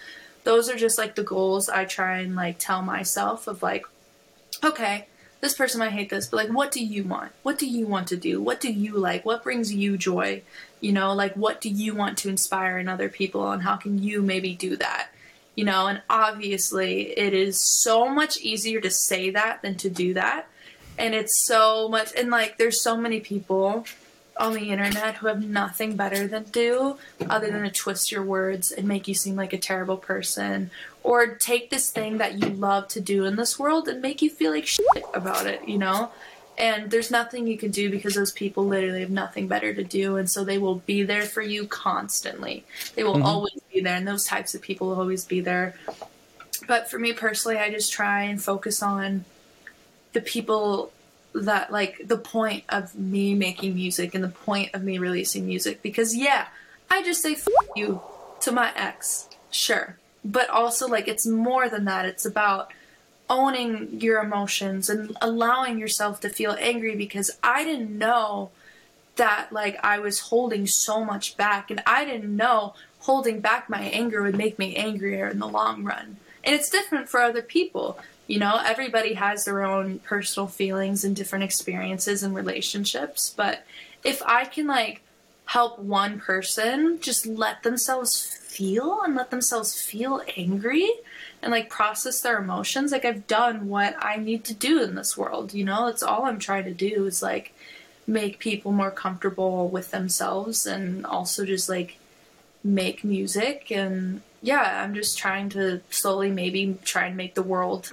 those 0.45 0.71
are 0.71 0.77
just 0.77 0.99
like 0.99 1.15
the 1.15 1.25
goals 1.25 1.69
I 1.69 1.85
try 1.85 2.19
and 2.19 2.37
like 2.37 2.59
tell 2.59 2.83
myself 2.83 3.47
of 3.47 3.63
like 3.63 3.85
okay 4.63 5.07
this 5.41 5.55
person 5.55 5.81
might 5.81 5.93
hate 5.93 6.09
this 6.09 6.29
but 6.29 6.37
like 6.37 6.51
what 6.51 6.71
do 6.71 6.85
you 6.85 7.05
want? 7.05 7.33
What 7.43 7.59
do 7.59 7.67
you 7.67 7.87
want 7.87 8.09
to 8.09 8.17
do? 8.17 8.41
What 8.41 8.61
do 8.61 8.71
you 8.71 8.97
like? 8.97 9.25
What 9.25 9.43
brings 9.43 9.73
you 9.73 9.97
joy? 9.97 10.43
You 10.81 10.93
know 10.93 11.15
like 11.15 11.35
what 11.35 11.61
do 11.61 11.69
you 11.69 11.95
want 11.95 12.19
to 12.19 12.29
inspire 12.29 12.79
in 12.79 12.89
other 12.89 13.09
people 13.09 13.51
and 13.51 13.63
how 13.63 13.77
can 13.77 14.03
you 14.03 14.23
maybe 14.23 14.55
do 14.55 14.77
that 14.77 15.09
you 15.55 15.65
know 15.65 15.87
and 15.87 16.03
obviously 16.11 17.17
it 17.19 17.33
is 17.33 17.61
so 17.61 18.09
much 18.09 18.39
easier 18.41 18.81
to 18.81 18.91
say 18.91 19.31
that 19.31 19.63
than 19.63 19.77
to 19.77 19.91
do 19.91 20.15
that. 20.15 20.47
And 20.97 21.15
it's 21.15 21.45
so 21.47 21.89
much 21.89 22.13
and 22.17 22.31
like 22.31 22.57
there's 22.59 22.81
so 22.81 22.97
many 22.97 23.21
people 23.21 23.85
on 24.37 24.55
the 24.55 24.71
internet 24.71 25.17
who 25.17 25.29
have 25.29 25.45
nothing 25.45 25.97
better 25.97 26.27
than 26.27 26.45
to 26.45 26.51
do 26.51 26.97
other 27.31 27.51
than 27.51 27.63
to 27.63 27.71
twist 27.71 28.11
your 28.11 28.23
words 28.23 28.73
and 28.73 28.87
make 28.87 29.07
you 29.07 29.15
seem 29.15 29.37
like 29.37 29.53
a 29.53 29.59
terrible 29.59 29.97
person 29.97 30.71
or 31.03 31.27
take 31.27 31.71
this 31.71 31.91
thing 31.91 32.19
that 32.19 32.35
you 32.35 32.49
love 32.49 32.89
to 32.89 33.01
do 33.01 33.25
in 33.25 33.37
this 33.37 33.59
world 33.59 33.87
and 33.89 34.03
make 34.03 34.23
you 34.23 34.31
feel 34.31 34.51
like 34.51 34.67
shit 34.67 34.87
about 35.13 35.47
it 35.47 35.67
you 35.69 35.79
know? 35.79 36.11
And 36.57 36.91
there's 36.91 37.11
nothing 37.11 37.49
you 37.49 37.59
can 37.59 37.73
do 37.73 37.91
because 37.91 38.15
those 38.15 38.31
people 38.31 38.65
literally 38.65 39.01
have 39.01 39.11
nothing 39.11 39.49
better 39.49 39.75
to 39.75 39.83
do 39.83 40.17
and 40.17 40.31
so 40.31 40.45
they 40.45 40.59
will 40.59 40.77
be 40.77 41.03
there 41.03 41.23
for 41.23 41.43
you 41.43 41.67
constantly. 41.67 42.65
They 42.95 43.05
will 43.05 43.15
mm-hmm. 43.15 43.27
always 43.27 43.55
be 43.55 43.61
there 43.85 43.97
and 43.97 44.07
those 44.07 44.25
types 44.27 44.55
of 44.55 44.63
people 44.63 44.89
will 44.89 45.01
always 45.01 45.25
be 45.25 45.41
there. 45.41 45.75
But 46.67 46.91
for 46.91 46.99
me 46.99 47.13
personally 47.13 47.59
i 47.59 47.71
just 47.71 47.93
try 47.93 48.23
and 48.23 48.43
focus 48.43 48.83
on 48.83 49.25
the 50.13 50.21
people 50.21 50.93
that 51.35 51.73
like 51.73 52.07
the 52.07 52.17
point 52.17 52.65
of 52.69 52.95
me 52.95 53.35
making 53.35 53.75
music 53.75 54.15
and 54.15 54.23
the 54.23 54.29
point 54.29 54.71
of 54.75 54.83
me 54.83 54.99
releasing 54.99 55.47
music. 55.47 55.83
Because 55.83 56.17
yeah 56.17 56.47
i 56.91 57.03
just 57.03 57.23
say 57.23 57.33
F- 57.33 57.49
you 57.77 58.01
to 58.41 58.53
my 58.53 58.73
ex 58.77 59.29
sure. 59.51 59.97
But 60.25 60.49
also 60.51 60.89
like 60.89 61.09
it's 61.09 61.27
more 61.27 61.69
than 61.69 61.85
that. 61.85 62.07
It's 62.07 62.25
about 62.25 62.73
owning 63.29 64.01
your 64.01 64.23
emotions 64.23 64.91
and 64.91 65.17
allowing 65.23 65.79
yourself 65.79 66.21
to 66.21 66.29
feel 66.29 66.55
angry 66.61 66.95
because 66.95 67.31
i 67.43 67.65
didn't 67.65 67.97
know 67.97 68.51
that 69.17 69.49
like 69.51 69.79
i 69.83 69.99
was 69.99 70.21
holding 70.21 70.67
so 70.67 71.05
much 71.05 71.37
back. 71.37 71.71
And 71.71 71.83
i 71.87 72.05
didn't 72.05 72.35
know 72.37 72.75
holding 73.05 73.41
back 73.41 73.71
my 73.71 73.83
anger 73.83 74.23
would 74.23 74.37
make 74.37 74.59
me 74.59 74.77
angrier 74.77 75.29
in 75.29 75.39
the 75.39 75.49
long 75.49 75.85
run 75.85 76.17
and 76.45 76.55
it's 76.55 76.69
different 76.69 77.09
for 77.09 77.21
other 77.21 77.43
people. 77.43 77.99
You 78.27 78.39
know, 78.39 78.61
everybody 78.65 79.15
has 79.15 79.45
their 79.45 79.65
own 79.65 79.99
personal 80.01 80.47
feelings 80.47 81.05
and 81.05 81.17
different 81.17 81.45
experiences 81.45 82.23
and 82.23 82.35
relationships. 82.35 83.33
But 83.35 83.65
if 84.03 84.23
I 84.25 84.45
can 84.45 84.67
like 84.67 85.03
help 85.47 85.79
one 85.79 86.21
person 86.21 86.99
just 87.01 87.27
let 87.27 87.63
themselves 87.63 88.23
feel 88.25 89.01
and 89.03 89.15
let 89.15 89.31
themselves 89.31 89.81
feel 89.81 90.23
angry 90.37 90.89
and 91.43 91.51
like 91.51 91.69
process 91.69 92.21
their 92.21 92.39
emotions, 92.39 92.93
like 92.93 93.05
I've 93.05 93.27
done 93.27 93.69
what 93.69 93.97
I 93.99 94.17
need 94.17 94.45
to 94.45 94.55
do 94.55 94.83
in 94.83 94.95
this 94.95 95.17
world. 95.17 95.53
You 95.53 95.65
know, 95.65 95.87
it's 95.87 96.03
all 96.03 96.25
I'm 96.25 96.39
trying 96.39 96.65
to 96.65 96.75
do 96.75 97.07
is 97.07 97.23
like 97.23 97.55
make 98.07 98.39
people 98.39 98.73
more 98.73 98.91
comfortable 98.91 99.69
with 99.69 99.91
themselves 99.91 100.67
and 100.67 101.05
also 101.07 101.45
just 101.47 101.69
like 101.69 101.99
make 102.65 103.05
music 103.05 103.71
and 103.71 104.23
yeah 104.41 104.83
i'm 104.83 104.95
just 104.95 105.19
trying 105.19 105.51
to 105.51 105.81
slowly 105.91 106.31
maybe 106.31 106.79
try 106.83 107.07
and 107.07 107.17
make 107.17 107.35
the 107.35 107.43
world 107.43 107.93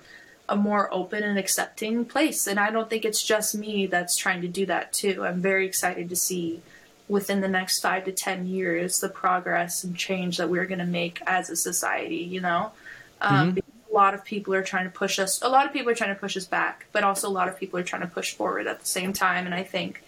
a 0.51 0.55
more 0.55 0.93
open 0.93 1.23
and 1.23 1.39
accepting 1.39 2.05
place. 2.05 2.45
And 2.45 2.60
i 2.60 2.69
don't 2.69 2.89
think 2.89 3.05
it's 3.05 3.23
just 3.23 3.55
me 3.55 3.88
that's 3.88 4.17
trying 4.17 4.41
to 4.41 4.47
do 4.47 4.65
that 4.67 4.91
too. 4.93 5.23
I'm 5.25 5.41
very 5.41 5.65
excited 5.65 6.10
to 6.10 6.15
see 6.15 6.62
within 7.07 7.41
the 7.41 7.47
next 7.47 7.79
five 7.81 8.05
to 8.05 8.12
ten 8.12 8.45
years 8.45 8.99
the 8.99 9.10
progress 9.10 9.84
and 9.84 9.95
change 9.95 10.38
that 10.38 10.49
we're 10.49 10.65
going 10.65 10.79
to 10.79 10.86
make 10.86 11.21
as 11.25 11.49
a 11.49 11.55
society 11.55 12.17
you 12.17 12.41
know? 12.41 12.71
Um, 13.21 13.51
because 13.51 13.71
a 13.89 13.93
lot 13.93 14.13
of 14.13 14.25
people 14.25 14.53
are 14.53 14.63
trying 14.63 14.86
to 14.86 14.91
push 14.91 15.19
us 15.19 15.41
a 15.41 15.49
lot 15.49 15.65
of 15.65 15.73
people 15.73 15.89
are 15.89 15.95
trying 15.95 16.13
to 16.13 16.19
push 16.19 16.36
us 16.36 16.45
back 16.45 16.86
but 16.91 17.03
also 17.03 17.29
a 17.29 17.36
lot 17.39 17.47
of 17.47 17.57
people 17.57 17.79
are 17.79 17.84
trying 17.84 18.01
to 18.01 18.07
push 18.07 18.34
forward 18.34 18.67
at 18.67 18.79
the 18.81 18.86
same 18.86 19.13
time. 19.13 19.45
And 19.45 19.55
i 19.55 19.63
think 19.63 20.03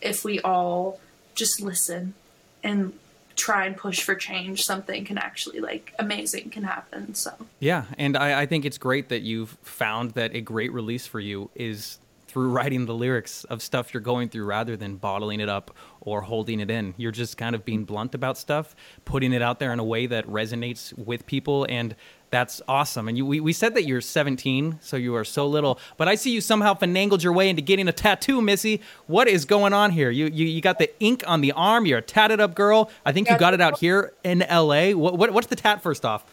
if 0.00 0.24
we 0.24 0.40
all 0.40 1.00
just 1.34 1.60
listen 1.60 2.14
and 2.62 2.92
try 3.38 3.64
and 3.64 3.76
push 3.76 4.02
for 4.02 4.14
change 4.14 4.64
something 4.64 5.04
can 5.04 5.16
actually 5.16 5.60
like 5.60 5.94
amazing 5.98 6.50
can 6.50 6.64
happen 6.64 7.14
so 7.14 7.32
Yeah, 7.60 7.84
and 7.96 8.16
I, 8.16 8.42
I 8.42 8.46
think 8.46 8.64
it's 8.64 8.78
great 8.78 9.08
that 9.08 9.22
you've 9.22 9.56
found 9.62 10.12
that 10.12 10.34
a 10.34 10.40
great 10.40 10.72
release 10.72 11.06
for 11.06 11.20
you 11.20 11.50
is 11.54 11.98
through 12.26 12.50
writing 12.50 12.86
the 12.86 12.94
lyrics 12.94 13.44
of 13.44 13.62
stuff 13.62 13.92
you're 13.94 14.02
going 14.02 14.28
through 14.28 14.44
rather 14.44 14.76
than 14.76 14.96
bottling 14.96 15.40
it 15.40 15.48
up 15.48 15.74
or 16.00 16.20
holding 16.20 16.60
it 16.60 16.70
in. 16.70 16.94
You're 16.96 17.12
just 17.12 17.36
kind 17.38 17.54
of 17.54 17.64
being 17.64 17.84
blunt 17.84 18.14
about 18.14 18.36
stuff, 18.36 18.76
putting 19.04 19.32
it 19.32 19.40
out 19.40 19.58
there 19.58 19.72
in 19.72 19.78
a 19.78 19.84
way 19.84 20.06
that 20.06 20.26
resonates 20.26 20.96
with 20.96 21.26
people, 21.26 21.66
and 21.68 21.96
that's 22.30 22.60
awesome. 22.68 23.08
And 23.08 23.16
you, 23.16 23.24
we, 23.24 23.40
we 23.40 23.52
said 23.52 23.74
that 23.74 23.86
you're 23.86 24.00
17, 24.00 24.78
so 24.82 24.96
you 24.96 25.14
are 25.14 25.24
so 25.24 25.46
little, 25.46 25.78
but 25.96 26.08
I 26.08 26.14
see 26.14 26.30
you 26.30 26.40
somehow 26.40 26.74
finangled 26.74 27.22
your 27.22 27.32
way 27.32 27.48
into 27.48 27.62
getting 27.62 27.88
a 27.88 27.92
tattoo, 27.92 28.42
Missy. 28.42 28.80
What 29.06 29.28
is 29.28 29.44
going 29.44 29.72
on 29.72 29.92
here? 29.92 30.10
You, 30.10 30.26
you, 30.26 30.46
you 30.46 30.60
got 30.60 30.78
the 30.78 30.90
ink 31.00 31.24
on 31.26 31.40
the 31.40 31.52
arm, 31.52 31.86
you're 31.86 31.98
a 31.98 32.02
tatted 32.02 32.40
up 32.40 32.54
girl. 32.54 32.90
I 33.04 33.12
think 33.12 33.30
you 33.30 33.38
got 33.38 33.54
it 33.54 33.60
out 33.60 33.78
here 33.78 34.12
in 34.24 34.40
LA. 34.50 34.90
What, 34.90 35.16
what, 35.16 35.32
what's 35.32 35.46
the 35.46 35.56
tat 35.56 35.82
first 35.82 36.04
off? 36.04 36.24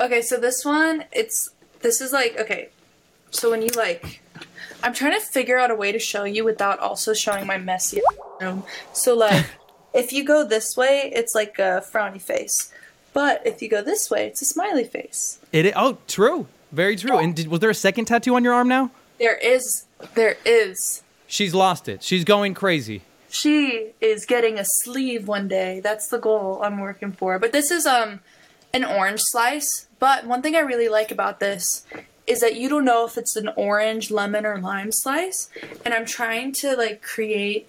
Okay, 0.00 0.22
so 0.22 0.38
this 0.38 0.64
one, 0.64 1.04
it's 1.12 1.50
this 1.80 2.00
is 2.00 2.12
like 2.12 2.38
okay. 2.40 2.70
So 3.30 3.50
when 3.50 3.62
you 3.62 3.68
like, 3.76 4.22
I'm 4.82 4.92
trying 4.92 5.18
to 5.18 5.24
figure 5.24 5.58
out 5.58 5.70
a 5.70 5.74
way 5.74 5.92
to 5.92 5.98
show 5.98 6.24
you 6.24 6.44
without 6.44 6.78
also 6.78 7.14
showing 7.14 7.46
my 7.46 7.58
messy 7.58 8.00
room. 8.40 8.64
So 8.92 9.14
like, 9.14 9.46
if 9.94 10.12
you 10.12 10.24
go 10.24 10.46
this 10.46 10.76
way, 10.76 11.10
it's 11.14 11.34
like 11.34 11.58
a 11.58 11.84
frowny 11.92 12.20
face, 12.20 12.72
but 13.12 13.46
if 13.46 13.62
you 13.62 13.68
go 13.68 13.82
this 13.82 14.10
way, 14.10 14.26
it's 14.26 14.42
a 14.42 14.44
smiley 14.44 14.84
face. 14.84 15.38
It 15.52 15.72
oh 15.76 15.98
true, 16.06 16.46
very 16.70 16.96
true. 16.96 17.18
And 17.18 17.34
did, 17.34 17.48
was 17.48 17.60
there 17.60 17.70
a 17.70 17.74
second 17.74 18.06
tattoo 18.06 18.34
on 18.34 18.44
your 18.44 18.54
arm 18.54 18.68
now? 18.68 18.90
There 19.18 19.36
is, 19.36 19.84
there 20.14 20.36
is. 20.44 21.02
She's 21.26 21.54
lost 21.54 21.88
it. 21.88 22.02
She's 22.02 22.24
going 22.24 22.54
crazy. 22.54 23.02
She 23.28 23.92
is 24.00 24.26
getting 24.26 24.58
a 24.58 24.64
sleeve 24.64 25.26
one 25.26 25.48
day. 25.48 25.80
That's 25.80 26.08
the 26.08 26.18
goal 26.18 26.60
I'm 26.62 26.78
working 26.78 27.12
for. 27.12 27.38
But 27.38 27.52
this 27.52 27.70
is 27.70 27.86
um 27.86 28.20
an 28.74 28.84
orange 28.84 29.20
slice. 29.22 29.86
But 29.98 30.26
one 30.26 30.42
thing 30.42 30.56
I 30.56 30.60
really 30.60 30.88
like 30.88 31.10
about 31.10 31.40
this 31.40 31.86
is 32.26 32.40
that 32.40 32.56
you 32.56 32.68
don't 32.68 32.84
know 32.84 33.04
if 33.04 33.18
it's 33.18 33.36
an 33.36 33.50
orange, 33.56 34.10
lemon, 34.10 34.46
or 34.46 34.58
lime 34.58 34.92
slice. 34.92 35.48
And 35.84 35.92
I'm 35.92 36.06
trying 36.06 36.52
to 36.54 36.76
like 36.76 37.02
create 37.02 37.68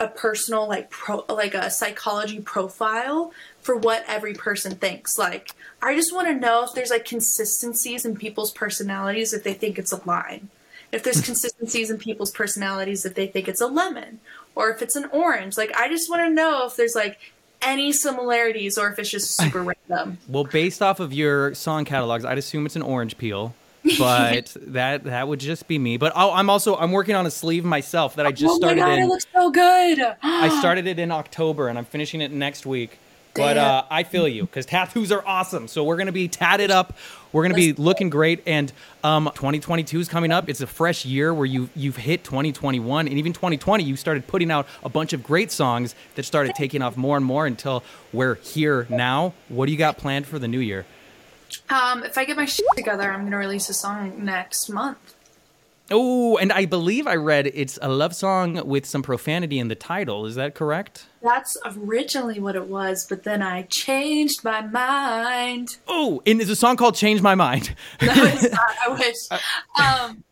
a 0.00 0.08
personal 0.08 0.68
like 0.68 0.90
pro 0.90 1.24
like 1.28 1.54
a 1.54 1.70
psychology 1.70 2.40
profile 2.40 3.32
for 3.62 3.76
what 3.76 4.04
every 4.06 4.34
person 4.34 4.74
thinks. 4.74 5.16
Like 5.16 5.54
I 5.80 5.94
just 5.94 6.14
want 6.14 6.28
to 6.28 6.34
know 6.34 6.64
if 6.64 6.74
there's 6.74 6.90
like 6.90 7.04
consistencies 7.04 8.04
in 8.04 8.16
people's 8.16 8.50
personalities 8.50 9.32
if 9.32 9.44
they 9.44 9.54
think 9.54 9.78
it's 9.78 9.92
a 9.92 10.02
lime. 10.04 10.50
If 10.90 11.02
there's 11.02 11.20
consistencies 11.24 11.90
in 11.90 11.98
people's 11.98 12.30
personalities 12.30 13.06
if 13.06 13.14
they 13.14 13.26
think 13.26 13.48
it's 13.48 13.60
a 13.60 13.66
lemon 13.66 14.20
or 14.54 14.70
if 14.70 14.82
it's 14.82 14.96
an 14.96 15.06
orange. 15.12 15.56
Like 15.56 15.74
I 15.76 15.88
just 15.88 16.10
want 16.10 16.22
to 16.22 16.30
know 16.30 16.66
if 16.66 16.76
there's 16.76 16.94
like 16.94 17.18
any 17.62 17.92
similarities 17.92 18.76
or 18.76 18.90
if 18.90 18.98
it's 18.98 19.10
just 19.10 19.36
super 19.36 19.62
random. 19.88 20.18
Well, 20.28 20.44
based 20.44 20.82
off 20.82 21.00
of 21.00 21.12
your 21.12 21.54
song 21.54 21.84
catalogs, 21.84 22.24
I'd 22.24 22.38
assume 22.38 22.66
it's 22.66 22.76
an 22.76 22.82
orange 22.82 23.16
peel, 23.16 23.54
but 23.98 24.54
that 24.60 25.04
that 25.04 25.28
would 25.28 25.38
just 25.38 25.68
be 25.68 25.78
me. 25.78 25.96
But 25.96 26.16
i 26.16 26.28
I'm 26.28 26.50
also 26.50 26.76
I'm 26.76 26.90
working 26.90 27.14
on 27.14 27.26
a 27.26 27.30
sleeve 27.30 27.64
myself 27.64 28.16
that 28.16 28.26
I 28.26 28.32
just 28.32 28.52
oh 28.52 28.56
started 28.56 28.80
my 28.80 28.86
god, 28.86 28.98
in. 28.98 29.04
it 29.04 29.06
looks 29.06 29.26
so 29.32 29.50
good. 29.50 30.16
I 30.22 30.48
started 30.58 30.88
it 30.88 30.98
in 30.98 31.12
October 31.12 31.68
and 31.68 31.78
I'm 31.78 31.84
finishing 31.84 32.20
it 32.20 32.32
next 32.32 32.66
week. 32.66 32.98
But 33.34 33.56
uh, 33.56 33.84
I 33.90 34.02
feel 34.02 34.28
you 34.28 34.42
because 34.42 34.66
tattoos 34.66 35.10
are 35.10 35.22
awesome. 35.26 35.68
So 35.68 35.84
we're 35.84 35.96
gonna 35.96 36.12
be 36.12 36.28
tatted 36.28 36.70
up. 36.70 36.96
We're 37.32 37.42
gonna 37.42 37.54
be 37.54 37.72
looking 37.72 38.10
great. 38.10 38.42
And 38.46 38.72
um, 39.02 39.30
2022 39.34 40.00
is 40.00 40.08
coming 40.08 40.32
up. 40.32 40.48
It's 40.48 40.60
a 40.60 40.66
fresh 40.66 41.04
year 41.06 41.32
where 41.32 41.46
you 41.46 41.70
you've 41.74 41.96
hit 41.96 42.24
2021 42.24 43.08
and 43.08 43.18
even 43.18 43.32
2020. 43.32 43.84
You 43.84 43.96
started 43.96 44.26
putting 44.26 44.50
out 44.50 44.66
a 44.82 44.88
bunch 44.88 45.12
of 45.12 45.22
great 45.22 45.50
songs 45.50 45.94
that 46.14 46.24
started 46.24 46.54
taking 46.54 46.82
off 46.82 46.96
more 46.96 47.16
and 47.16 47.24
more 47.24 47.46
until 47.46 47.82
we're 48.12 48.34
here 48.36 48.86
now. 48.90 49.32
What 49.48 49.66
do 49.66 49.72
you 49.72 49.78
got 49.78 49.96
planned 49.96 50.26
for 50.26 50.38
the 50.38 50.48
new 50.48 50.60
year? 50.60 50.84
Um, 51.68 52.02
if 52.04 52.16
I 52.18 52.24
get 52.24 52.36
my 52.36 52.46
shit 52.46 52.66
together, 52.76 53.10
I'm 53.10 53.24
gonna 53.24 53.38
release 53.38 53.68
a 53.68 53.74
song 53.74 54.24
next 54.24 54.68
month. 54.68 55.14
Oh, 55.92 56.36
and 56.38 56.52
I 56.52 56.64
believe 56.64 57.06
I 57.06 57.14
read 57.16 57.46
it's 57.48 57.78
a 57.82 57.88
love 57.88 58.14
song 58.14 58.66
with 58.66 58.86
some 58.86 59.02
profanity 59.02 59.58
in 59.58 59.68
the 59.68 59.74
title. 59.74 60.26
Is 60.26 60.34
that 60.36 60.54
correct? 60.54 61.06
That's 61.22 61.56
originally 61.64 62.40
what 62.40 62.56
it 62.56 62.66
was, 62.66 63.06
but 63.06 63.22
then 63.24 63.42
I 63.42 63.62
changed 63.62 64.42
my 64.42 64.62
mind. 64.62 65.76
Oh, 65.86 66.22
and 66.26 66.40
it's 66.40 66.50
a 66.50 66.56
song 66.56 66.76
called 66.76 66.94
"Change 66.96 67.20
My 67.22 67.34
Mind." 67.34 67.74
No, 68.02 68.12
it's 68.14 68.50
not. 68.50 68.60
I 68.86 68.88
wish. 68.98 69.40
Um, 69.78 70.24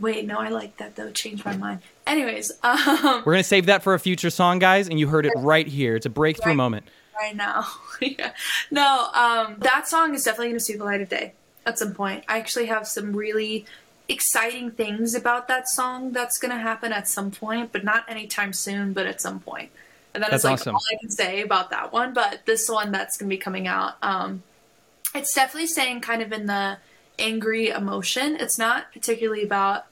wait, 0.00 0.26
no, 0.26 0.38
I 0.38 0.48
like 0.48 0.76
that 0.78 0.96
though. 0.96 1.10
Change 1.10 1.44
my 1.44 1.56
mind. 1.56 1.80
Anyways, 2.06 2.52
um, 2.62 3.22
We're 3.26 3.32
gonna 3.34 3.42
save 3.42 3.66
that 3.66 3.82
for 3.82 3.94
a 3.94 3.98
future 3.98 4.30
song, 4.30 4.58
guys, 4.60 4.88
and 4.88 4.98
you 5.00 5.08
heard 5.08 5.26
it 5.26 5.32
right 5.36 5.66
here. 5.66 5.96
It's 5.96 6.06
a 6.06 6.10
breakthrough 6.10 6.50
Right. 6.52 6.56
moment. 6.56 6.86
right 7.18 7.34
now, 7.34 7.66
yeah. 8.00 8.32
No, 8.70 9.08
um, 9.14 9.56
that 9.60 9.88
song 9.88 10.14
is 10.14 10.22
definitely 10.22 10.48
gonna 10.48 10.60
see 10.60 10.76
the 10.76 10.84
light 10.84 11.00
of 11.00 11.08
day 11.08 11.32
at 11.64 11.78
some 11.78 11.94
point. 11.94 12.24
I 12.28 12.38
actually 12.38 12.66
have 12.66 12.86
some 12.86 13.12
really 13.16 13.64
exciting 14.08 14.70
things 14.70 15.14
about 15.14 15.48
that 15.48 15.68
song 15.68 16.12
that's 16.12 16.38
gonna 16.38 16.58
happen 16.58 16.92
at 16.92 17.08
some 17.08 17.30
point, 17.30 17.72
but 17.72 17.84
not 17.84 18.04
anytime 18.08 18.52
soon, 18.52 18.92
but 18.92 19.06
at 19.06 19.20
some 19.20 19.40
point. 19.40 19.70
And 20.14 20.22
that 20.22 20.28
is 20.32 20.42
That's 20.42 20.44
like 20.44 20.52
awesome. 20.60 20.74
all 20.76 20.82
I 20.92 20.96
can 21.00 21.10
say 21.10 21.42
about 21.42 21.70
that 21.70 21.92
one. 21.92 22.14
But 22.14 22.46
this 22.46 22.68
one 22.68 22.92
that's 22.92 23.16
gonna 23.18 23.28
be 23.28 23.36
coming 23.36 23.66
out, 23.66 23.96
um, 24.02 24.42
it's 25.14 25.34
definitely 25.34 25.66
staying 25.66 26.00
kind 26.00 26.22
of 26.22 26.32
in 26.32 26.46
the 26.46 26.78
angry 27.18 27.68
emotion. 27.68 28.36
It's 28.36 28.58
not 28.58 28.92
particularly 28.92 29.42
about 29.42 29.86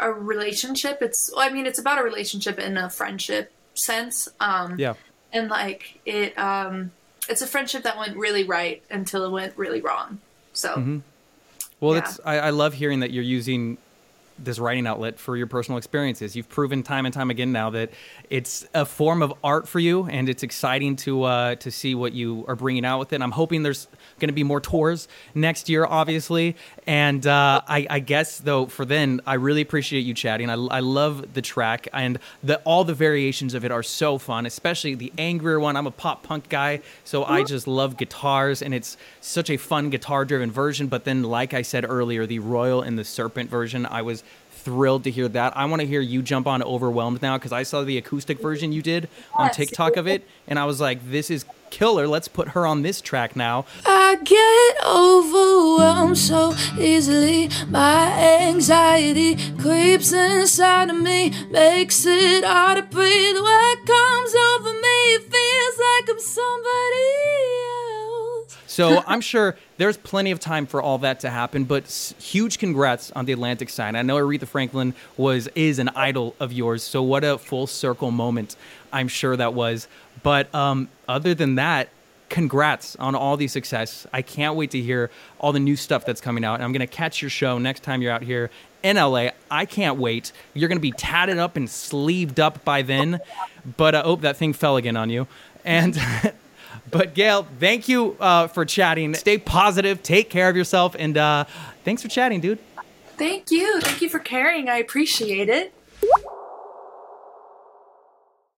a 0.00 0.10
relationship. 0.12 0.98
It's 1.02 1.30
well, 1.34 1.44
I 1.48 1.52
mean, 1.52 1.66
it's 1.66 1.78
about 1.78 1.98
a 1.98 2.02
relationship 2.02 2.58
in 2.58 2.76
a 2.76 2.88
friendship 2.88 3.52
sense. 3.74 4.28
Um, 4.40 4.76
Yeah. 4.78 4.94
and 5.32 5.48
like 5.48 6.00
it, 6.06 6.36
um, 6.38 6.90
it's 7.28 7.42
a 7.42 7.46
friendship 7.46 7.82
that 7.82 7.98
went 7.98 8.16
really 8.16 8.44
right 8.44 8.82
until 8.90 9.24
it 9.26 9.30
went 9.30 9.56
really 9.56 9.80
wrong. 9.80 10.18
So 10.54 10.70
Mm-hmm. 10.76 10.98
Well, 11.80 11.94
Yeah. 11.94 12.00
it's 12.00 12.20
I, 12.24 12.38
I 12.38 12.50
love 12.50 12.74
hearing 12.74 13.00
that 13.00 13.10
you're 13.10 13.24
using 13.24 13.78
this 14.40 14.58
writing 14.60 14.86
outlet 14.86 15.18
for 15.18 15.36
your 15.36 15.48
personal 15.48 15.78
experiences. 15.78 16.36
You've 16.36 16.48
proven 16.48 16.84
time 16.84 17.06
and 17.06 17.12
time 17.12 17.28
again 17.28 17.50
now 17.50 17.70
that 17.70 17.90
it's 18.30 18.64
a 18.72 18.84
form 18.86 19.20
of 19.20 19.32
art 19.42 19.66
for 19.66 19.80
you, 19.80 20.04
and 20.06 20.28
it's 20.28 20.42
exciting 20.44 20.94
to 20.96 21.24
uh, 21.24 21.54
to 21.56 21.70
see 21.70 21.94
what 21.96 22.12
you 22.12 22.44
are 22.46 22.54
bringing 22.56 22.84
out 22.84 22.98
with 23.00 23.12
it. 23.12 23.16
And 23.16 23.24
I'm 23.24 23.32
hoping 23.32 23.62
there's 23.64 23.88
going 24.18 24.28
to 24.28 24.34
be 24.34 24.44
more 24.44 24.60
tours 24.60 25.08
next 25.34 25.68
year, 25.68 25.84
obviously. 25.84 26.56
And 26.86 27.26
uh, 27.26 27.62
I, 27.66 27.86
I 27.88 27.98
guess 28.00 28.38
though, 28.38 28.66
for 28.66 28.84
then, 28.84 29.20
I 29.26 29.34
really 29.34 29.62
appreciate 29.62 30.00
you 30.00 30.14
chatting. 30.14 30.50
I, 30.50 30.54
I 30.54 30.80
love 30.80 31.34
the 31.34 31.42
track, 31.42 31.88
and 31.92 32.18
the 32.42 32.58
all 32.60 32.84
the 32.84 32.94
variations 32.94 33.54
of 33.54 33.64
it 33.64 33.70
are 33.70 33.82
so 33.82 34.18
fun, 34.18 34.46
especially 34.46 34.94
the 34.94 35.12
angrier 35.18 35.60
one. 35.60 35.76
I'm 35.76 35.86
a 35.86 35.90
pop 35.90 36.22
punk 36.22 36.48
guy, 36.48 36.80
so 37.04 37.24
I 37.24 37.42
just 37.44 37.66
love 37.66 37.96
guitars, 37.96 38.62
and 38.62 38.74
it's 38.74 38.96
such 39.20 39.50
a 39.50 39.56
fun 39.56 39.90
guitar 39.90 40.24
driven 40.24 40.50
version. 40.50 40.86
But 40.88 41.04
then, 41.04 41.22
like 41.22 41.54
I 41.54 41.62
said 41.62 41.84
earlier, 41.88 42.26
the 42.26 42.38
Royal 42.38 42.82
and 42.82 42.98
the 42.98 43.04
Serpent 43.04 43.50
version, 43.50 43.86
I 43.86 44.02
was 44.02 44.24
thrilled 44.50 45.04
to 45.04 45.10
hear 45.10 45.28
that. 45.28 45.56
I 45.56 45.64
want 45.64 45.80
to 45.80 45.86
hear 45.86 46.00
you 46.00 46.20
jump 46.20 46.46
on 46.46 46.62
Overwhelmed 46.62 47.22
now 47.22 47.38
because 47.38 47.52
I 47.52 47.62
saw 47.62 47.84
the 47.84 47.96
acoustic 47.96 48.40
version 48.40 48.72
you 48.72 48.82
did 48.82 49.08
on. 49.34 49.50
TikTok 49.50 49.96
of 49.96 50.06
it, 50.06 50.26
and 50.46 50.58
I 50.58 50.64
was 50.64 50.80
like, 50.80 51.10
this 51.10 51.30
is 51.30 51.44
killer. 51.70 52.06
Let's 52.06 52.28
put 52.28 52.48
her 52.48 52.66
on 52.66 52.82
this 52.82 53.00
track 53.00 53.36
now. 53.36 53.64
I 53.86 54.16
get 54.24 54.86
overwhelmed 54.86 56.18
so 56.18 56.54
easily. 56.78 57.50
My 57.68 58.06
anxiety 58.42 59.36
creeps 59.58 60.12
inside 60.12 60.90
of 60.90 60.96
me, 60.96 61.32
makes 61.50 62.04
it 62.06 62.44
hard 62.44 62.76
to 62.78 62.82
breathe. 62.82 63.36
What 63.36 63.86
comes 63.86 64.34
over 64.34 64.72
me 64.72 65.18
feels 65.18 65.78
like 65.78 66.10
I'm 66.10 66.20
somebody 66.20 67.08
else. 67.64 68.58
So 68.66 69.02
I'm 69.06 69.20
sure 69.20 69.56
there's 69.76 69.96
plenty 69.96 70.30
of 70.30 70.40
time 70.40 70.66
for 70.66 70.80
all 70.80 70.98
that 70.98 71.20
to 71.20 71.30
happen. 71.30 71.64
But 71.64 72.14
huge 72.20 72.58
congrats 72.58 73.10
on 73.12 73.24
the 73.24 73.32
Atlantic 73.32 73.70
side. 73.70 73.96
I 73.96 74.02
know 74.02 74.16
Aretha 74.16 74.46
Franklin 74.46 74.94
was 75.16 75.48
is 75.54 75.78
an 75.78 75.88
idol 75.90 76.34
of 76.38 76.52
yours. 76.52 76.82
So 76.82 77.02
what 77.02 77.24
a 77.24 77.38
full 77.38 77.66
circle 77.66 78.10
moment 78.10 78.56
I'm 78.92 79.08
sure 79.08 79.36
that 79.36 79.54
was. 79.54 79.88
But 80.22 80.54
um, 80.54 80.88
other 81.06 81.34
than 81.34 81.56
that, 81.56 81.88
congrats 82.28 82.96
on 82.96 83.14
all 83.14 83.36
the 83.36 83.48
success. 83.48 84.06
I 84.12 84.22
can't 84.22 84.54
wait 84.54 84.70
to 84.72 84.80
hear 84.80 85.10
all 85.38 85.52
the 85.52 85.60
new 85.60 85.76
stuff 85.76 86.04
that's 86.04 86.20
coming 86.20 86.44
out. 86.44 86.54
And 86.54 86.64
I'm 86.64 86.72
going 86.72 86.80
to 86.80 86.86
catch 86.86 87.22
your 87.22 87.30
show 87.30 87.58
next 87.58 87.82
time 87.82 88.02
you're 88.02 88.12
out 88.12 88.22
here 88.22 88.50
in 88.82 88.96
LA. 88.96 89.30
I 89.50 89.64
can't 89.64 89.98
wait. 89.98 90.32
You're 90.54 90.68
going 90.68 90.78
to 90.78 90.82
be 90.82 90.92
tatted 90.92 91.38
up 91.38 91.56
and 91.56 91.68
sleeved 91.68 92.38
up 92.40 92.64
by 92.64 92.82
then. 92.82 93.20
But 93.76 93.94
uh, 93.94 94.02
oh, 94.04 94.16
that 94.16 94.36
thing 94.36 94.52
fell 94.52 94.76
again 94.76 94.96
on 94.96 95.10
you. 95.10 95.26
And 95.64 95.98
but 96.90 97.14
Gayle, 97.14 97.46
thank 97.58 97.88
you 97.88 98.16
uh, 98.20 98.48
for 98.48 98.64
chatting. 98.64 99.14
Stay 99.14 99.38
positive. 99.38 100.02
Take 100.02 100.30
care 100.30 100.48
of 100.48 100.56
yourself. 100.56 100.94
And 100.98 101.16
uh, 101.16 101.44
thanks 101.84 102.02
for 102.02 102.08
chatting, 102.08 102.40
dude. 102.40 102.58
Thank 103.16 103.50
you. 103.50 103.80
Thank 103.80 104.00
you 104.00 104.08
for 104.08 104.20
caring. 104.20 104.68
I 104.68 104.76
appreciate 104.78 105.48
it. 105.48 105.72